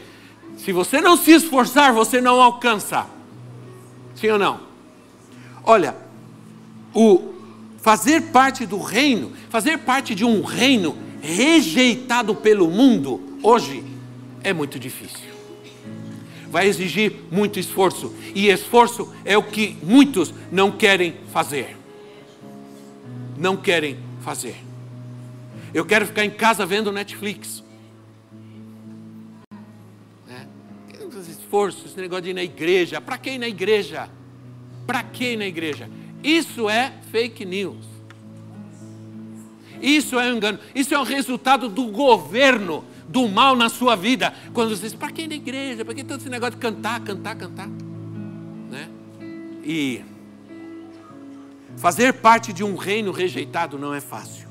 Se 0.57 0.71
você 0.71 1.01
não 1.01 1.17
se 1.17 1.31
esforçar, 1.31 1.93
você 1.93 2.21
não 2.21 2.41
alcança. 2.41 3.05
Sim 4.15 4.29
ou 4.29 4.39
não? 4.39 4.61
Olha, 5.63 5.95
o 6.93 7.33
fazer 7.81 8.21
parte 8.31 8.65
do 8.65 8.79
reino, 8.79 9.33
fazer 9.49 9.79
parte 9.79 10.15
de 10.15 10.23
um 10.23 10.41
reino 10.41 10.95
rejeitado 11.21 12.35
pelo 12.35 12.69
mundo 12.69 13.39
hoje 13.41 13.83
é 14.41 14.53
muito 14.53 14.79
difícil 14.79 15.32
vai 16.53 16.67
exigir 16.67 17.11
muito 17.31 17.59
esforço. 17.59 18.13
E 18.35 18.47
esforço 18.47 19.11
é 19.25 19.35
o 19.35 19.41
que 19.41 19.75
muitos 19.81 20.31
não 20.51 20.71
querem 20.71 21.15
fazer. 21.33 21.75
Não 23.35 23.57
querem 23.57 23.97
fazer. 24.21 24.57
Eu 25.73 25.83
quero 25.83 26.05
ficar 26.05 26.23
em 26.23 26.29
casa 26.29 26.63
vendo 26.63 26.91
Netflix. 26.91 27.63
É. 30.29 30.45
Esforço, 31.27 31.87
esse 31.87 31.99
negócio 31.99 32.25
de 32.25 32.29
ir 32.29 32.33
na 32.35 32.43
igreja. 32.43 33.01
Para 33.01 33.17
quem 33.17 33.39
na 33.39 33.47
igreja? 33.47 34.07
Para 34.85 35.01
quem 35.01 35.35
na 35.35 35.47
igreja? 35.47 35.89
Isso 36.23 36.69
é 36.69 36.93
fake 37.11 37.45
news. 37.45 37.83
Isso 39.81 40.19
é 40.19 40.29
engano. 40.29 40.59
Isso 40.75 40.93
é 40.93 40.99
o 40.99 41.03
resultado 41.03 41.67
do 41.67 41.87
governo 41.87 42.85
do 43.13 43.29
mal 43.29 43.55
na 43.55 43.69
sua 43.69 43.95
vida. 43.95 44.33
Quando 44.51 44.75
você 44.75 44.81
diz, 44.81 44.95
para 44.95 45.11
que 45.11 45.27
na 45.27 45.35
igreja? 45.35 45.85
Para 45.85 45.93
que 45.93 46.03
todo 46.03 46.19
esse 46.19 46.29
negócio 46.29 46.55
de 46.55 46.59
cantar, 46.59 46.99
cantar, 47.01 47.35
cantar? 47.35 47.69
Né? 48.71 48.89
E 49.63 50.01
fazer 51.77 52.13
parte 52.13 52.51
de 52.51 52.63
um 52.63 52.75
reino 52.75 53.11
rejeitado 53.11 53.77
não 53.77 53.93
é 53.93 54.01
fácil. 54.01 54.49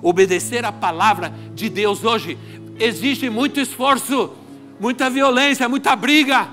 Obedecer 0.00 0.64
a 0.64 0.70
palavra 0.70 1.34
de 1.54 1.68
Deus 1.68 2.04
hoje 2.04 2.38
exige 2.78 3.28
muito 3.28 3.58
esforço, 3.58 4.32
muita 4.78 5.10
violência, 5.10 5.68
muita 5.68 5.96
briga 5.96 6.48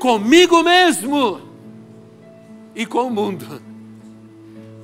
comigo 0.00 0.60
mesmo 0.64 1.40
e 2.74 2.84
com 2.84 3.06
o 3.06 3.10
mundo. 3.10 3.62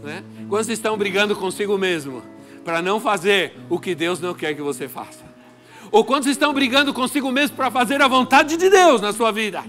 Né? 0.04 0.22
Quando 0.48 0.64
vocês 0.64 0.78
estão 0.78 0.96
brigando 0.96 1.34
consigo 1.34 1.76
mesmo 1.76 2.22
para 2.64 2.80
não 2.80 3.00
fazer 3.00 3.58
o 3.68 3.78
que 3.80 3.92
Deus 3.92 4.20
não 4.20 4.34
quer 4.34 4.54
que 4.54 4.62
você 4.62 4.86
faça 4.86 5.29
ou 5.92 6.04
quando 6.04 6.24
vocês 6.24 6.36
estão 6.36 6.52
brigando 6.52 6.94
consigo 6.94 7.30
mesmo 7.32 7.56
para 7.56 7.70
fazer 7.70 8.00
a 8.00 8.08
vontade 8.08 8.56
de 8.56 8.70
Deus 8.70 9.00
na 9.00 9.12
sua 9.12 9.32
vida. 9.32 9.64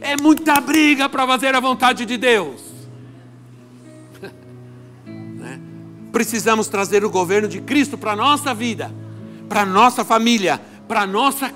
É 0.00 0.16
muita 0.20 0.60
briga 0.60 1.08
para 1.08 1.26
fazer 1.26 1.54
a 1.54 1.60
vontade 1.60 2.06
de 2.06 2.16
Deus. 2.16 2.62
né? 5.06 5.60
Precisamos 6.10 6.68
trazer 6.68 7.04
o 7.04 7.10
governo 7.10 7.48
de 7.48 7.60
Cristo 7.60 7.98
para 7.98 8.12
a 8.12 8.16
nossa 8.16 8.54
vida, 8.54 8.90
para 9.48 9.62
a 9.62 9.66
nossa 9.66 10.04
família, 10.04 10.60
para 10.88 11.02
a 11.02 11.06
nossa 11.06 11.52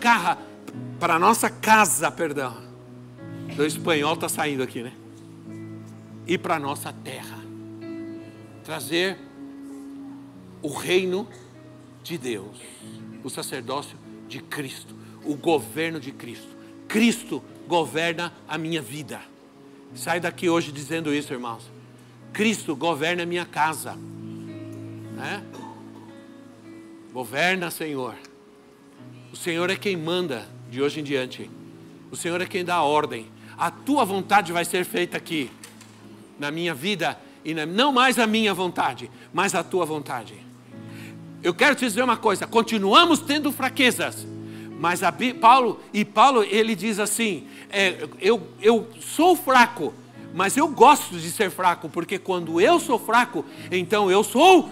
para 0.98 1.14
a 1.14 1.18
nossa 1.18 1.48
casa, 1.48 2.10
perdão. 2.10 2.56
O 3.58 3.62
espanhol 3.62 4.14
está 4.14 4.28
saindo 4.28 4.62
aqui, 4.62 4.82
né? 4.82 4.92
E 6.26 6.36
para 6.36 6.56
a 6.56 6.58
nossa 6.58 6.92
terra. 6.92 7.38
Trazer 8.64 9.16
o 10.60 10.68
reino 10.68 11.26
de 12.02 12.18
Deus 12.18 12.58
o 13.28 13.30
sacerdócio 13.30 13.96
de 14.26 14.40
Cristo, 14.40 14.94
o 15.24 15.36
governo 15.36 16.00
de 16.00 16.10
Cristo. 16.10 16.56
Cristo 16.88 17.42
governa 17.66 18.32
a 18.48 18.58
minha 18.58 18.82
vida. 18.82 19.20
Sai 19.94 20.18
daqui 20.18 20.48
hoje 20.48 20.72
dizendo 20.72 21.14
isso, 21.14 21.32
irmãos. 21.32 21.70
Cristo 22.32 22.74
governa 22.74 23.22
a 23.22 23.26
minha 23.26 23.44
casa. 23.44 23.94
Né? 25.14 25.44
Governa, 27.12 27.70
Senhor. 27.70 28.14
O 29.32 29.36
Senhor 29.36 29.70
é 29.70 29.76
quem 29.76 29.96
manda 29.96 30.46
de 30.70 30.82
hoje 30.82 31.00
em 31.00 31.04
diante. 31.04 31.50
O 32.10 32.16
Senhor 32.16 32.40
é 32.40 32.46
quem 32.46 32.64
dá 32.64 32.76
a 32.76 32.82
ordem. 32.82 33.26
A 33.56 33.70
tua 33.70 34.04
vontade 34.04 34.52
vai 34.52 34.64
ser 34.64 34.84
feita 34.84 35.16
aqui, 35.16 35.50
na 36.38 36.50
minha 36.50 36.72
vida, 36.72 37.18
e 37.44 37.52
na, 37.52 37.66
não 37.66 37.92
mais 37.92 38.18
a 38.18 38.26
minha 38.26 38.54
vontade, 38.54 39.10
mas 39.32 39.54
a 39.54 39.62
tua 39.62 39.84
vontade. 39.84 40.47
Eu 41.42 41.54
quero 41.54 41.74
te 41.74 41.84
dizer 41.84 42.02
uma 42.02 42.16
coisa: 42.16 42.46
continuamos 42.46 43.20
tendo 43.20 43.52
fraquezas, 43.52 44.26
mas 44.78 45.02
a, 45.02 45.12
Paulo 45.40 45.80
e 45.92 46.04
Paulo 46.04 46.42
ele 46.42 46.74
diz 46.74 46.98
assim: 46.98 47.46
é, 47.70 48.08
eu, 48.20 48.48
eu 48.60 48.88
sou 49.00 49.36
fraco, 49.36 49.94
mas 50.34 50.56
eu 50.56 50.68
gosto 50.68 51.16
de 51.16 51.30
ser 51.30 51.50
fraco, 51.50 51.88
porque 51.88 52.18
quando 52.18 52.60
eu 52.60 52.80
sou 52.80 52.98
fraco, 52.98 53.44
então 53.70 54.10
eu 54.10 54.24
sou 54.24 54.70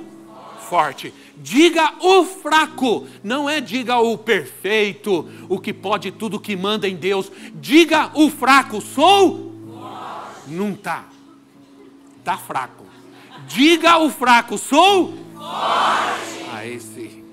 forte. 0.68 1.14
Diga 1.36 1.94
o 2.00 2.24
fraco, 2.24 3.06
não 3.22 3.48
é 3.48 3.60
diga 3.60 3.98
o 3.98 4.18
perfeito, 4.18 5.28
o 5.48 5.60
que 5.60 5.72
pode 5.72 6.10
tudo, 6.10 6.40
que 6.40 6.56
manda 6.56 6.88
em 6.88 6.96
Deus. 6.96 7.30
Diga 7.54 8.10
o 8.14 8.28
fraco, 8.28 8.80
sou. 8.80 9.52
Forte. 9.68 10.50
Não 10.50 10.74
tá, 10.74 11.04
tá 12.24 12.36
fraco. 12.36 12.84
Diga 13.46 13.98
o 13.98 14.10
fraco, 14.10 14.58
sou. 14.58 15.14
Forte 15.34 16.35
esse. 16.64 17.24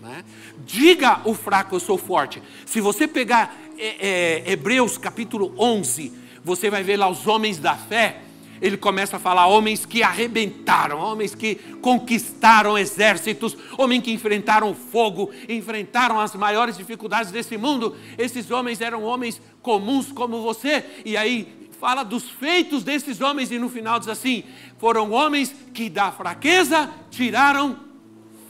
Né? 0.00 0.24
Diga 0.66 1.20
o 1.24 1.32
fraco, 1.32 1.76
eu 1.76 1.80
sou 1.80 1.96
forte. 1.96 2.42
Se 2.66 2.80
você 2.80 3.06
pegar 3.06 3.56
é, 3.78 4.42
é, 4.46 4.52
Hebreus 4.52 4.98
capítulo 4.98 5.54
11, 5.58 6.12
você 6.44 6.68
vai 6.68 6.82
ver 6.82 6.96
lá 6.96 7.08
os 7.08 7.26
homens 7.26 7.58
da 7.58 7.74
fé. 7.74 8.20
Ele 8.60 8.76
começa 8.76 9.16
a 9.16 9.20
falar 9.20 9.46
homens 9.46 9.84
que 9.84 10.02
arrebentaram, 10.02 10.98
homens 10.98 11.34
que 11.34 11.56
conquistaram 11.80 12.78
exércitos, 12.78 13.56
homens 13.76 14.02
que 14.02 14.12
enfrentaram 14.12 14.74
fogo, 14.74 15.30
enfrentaram 15.48 16.20
as 16.20 16.34
maiores 16.34 16.76
dificuldades 16.76 17.32
desse 17.32 17.56
mundo. 17.56 17.96
Esses 18.16 18.50
homens 18.50 18.80
eram 18.80 19.02
homens 19.02 19.40
comuns 19.60 20.12
como 20.12 20.42
você. 20.42 20.84
E 21.04 21.16
aí 21.16 21.68
fala 21.80 22.02
dos 22.02 22.28
feitos 22.30 22.84
desses 22.84 23.20
homens 23.20 23.50
e 23.50 23.58
no 23.58 23.68
final 23.68 23.98
diz 23.98 24.08
assim: 24.08 24.44
foram 24.78 25.12
homens 25.12 25.54
que 25.72 25.90
da 25.90 26.12
fraqueza 26.12 26.90
tiraram 27.10 27.78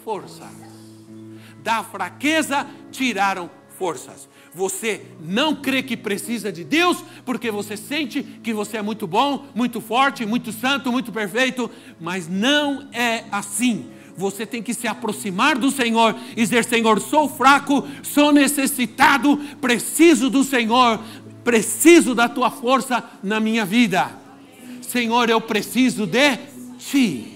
forças. 0.04 0.52
Da 1.62 1.82
fraqueza 1.82 2.66
tiraram 2.92 3.50
forças. 3.78 4.28
Você 4.54 5.02
não 5.20 5.56
crê 5.56 5.82
que 5.82 5.96
precisa 5.96 6.52
de 6.52 6.62
Deus 6.62 7.02
porque 7.24 7.50
você 7.50 7.76
sente 7.76 8.22
que 8.22 8.52
você 8.52 8.76
é 8.76 8.82
muito 8.82 9.06
bom, 9.06 9.46
muito 9.54 9.80
forte, 9.80 10.24
muito 10.24 10.52
santo, 10.52 10.92
muito 10.92 11.10
perfeito, 11.10 11.68
mas 12.00 12.28
não 12.28 12.88
é 12.92 13.24
assim. 13.32 13.90
Você 14.16 14.46
tem 14.46 14.62
que 14.62 14.72
se 14.72 14.86
aproximar 14.86 15.58
do 15.58 15.72
Senhor 15.72 16.14
e 16.32 16.36
dizer: 16.36 16.64
Senhor, 16.64 17.00
sou 17.00 17.28
fraco, 17.28 17.84
sou 18.04 18.30
necessitado, 18.32 19.36
preciso 19.60 20.30
do 20.30 20.44
Senhor, 20.44 21.00
preciso 21.42 22.14
da 22.14 22.28
tua 22.28 22.48
força 22.48 23.02
na 23.24 23.40
minha 23.40 23.64
vida. 23.64 24.16
Senhor, 24.82 25.28
eu 25.28 25.40
preciso 25.40 26.06
de 26.06 26.36
ti. 26.78 27.33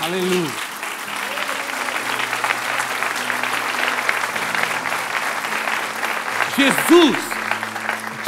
Aleluia. 0.00 0.68
Jesus 6.56 7.16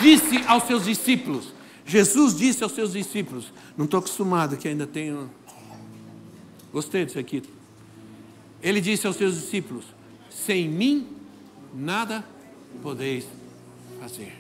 disse 0.00 0.44
aos 0.46 0.64
seus 0.64 0.84
discípulos, 0.84 1.52
Jesus 1.84 2.36
disse 2.36 2.62
aos 2.62 2.72
seus 2.72 2.92
discípulos, 2.92 3.52
não 3.76 3.84
estou 3.84 3.98
acostumado 3.98 4.56
que 4.56 4.68
ainda 4.68 4.86
tenho. 4.86 5.30
Gostei 6.72 7.04
disso 7.04 7.18
aqui. 7.18 7.42
Ele 8.62 8.80
disse 8.80 9.06
aos 9.06 9.16
seus 9.16 9.34
discípulos: 9.34 9.84
Sem 10.28 10.68
mim 10.68 11.08
nada 11.74 12.24
podeis 12.82 13.26
fazer. 14.00 14.32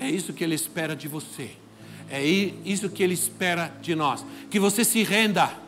É 0.00 0.10
isso 0.10 0.32
que 0.32 0.42
ele 0.42 0.54
espera 0.54 0.96
de 0.96 1.06
você. 1.06 1.50
É 2.10 2.22
isso 2.24 2.88
que 2.90 3.02
ele 3.02 3.14
espera 3.14 3.72
de 3.80 3.94
nós. 3.94 4.24
Que 4.50 4.58
você 4.58 4.84
se 4.84 5.02
renda 5.02 5.63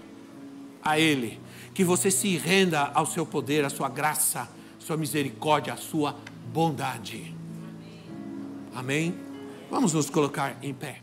a 0.87 0.99
Ele. 0.99 1.38
Que 1.75 1.85
você 1.85 2.11
se 2.11 2.37
renda 2.37 2.90
ao 2.94 3.05
seu 3.05 3.27
poder, 3.27 3.64
à 3.64 3.68
sua 3.68 3.88
graça, 3.88 4.49
sua 4.79 4.96
misericórdia, 4.96 5.72
à 5.72 5.77
sua 5.77 6.16
bondade. 6.53 7.35
Amém? 8.75 9.14
Vamos 9.70 9.92
nos 9.92 10.09
colocar 10.09 10.57
em 10.62 10.72
pé. 10.72 11.03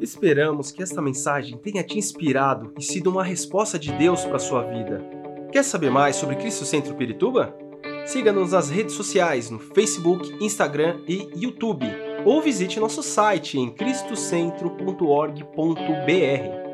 Esperamos 0.00 0.70
que 0.70 0.82
esta 0.82 1.02
mensagem 1.02 1.58
tenha 1.58 1.82
te 1.82 1.98
inspirado 1.98 2.72
e 2.78 2.82
sido 2.82 3.10
uma 3.10 3.24
resposta 3.24 3.78
de 3.78 3.92
Deus 3.92 4.24
para 4.24 4.36
a 4.36 4.40
sua 4.40 4.62
vida. 4.62 5.02
Quer 5.50 5.64
saber 5.64 5.90
mais 5.90 6.16
sobre 6.16 6.36
Cristo 6.36 6.64
Centro 6.64 6.94
Pirituba? 6.94 7.54
Siga-nos 8.06 8.52
nas 8.52 8.70
redes 8.70 8.94
sociais 8.94 9.50
no 9.50 9.58
Facebook, 9.58 10.32
Instagram 10.40 11.00
e 11.08 11.28
YouTube, 11.34 11.86
ou 12.24 12.40
visite 12.40 12.78
nosso 12.78 13.02
site 13.02 13.58
em 13.58 13.70
cristocentro.org.br. 13.70 16.67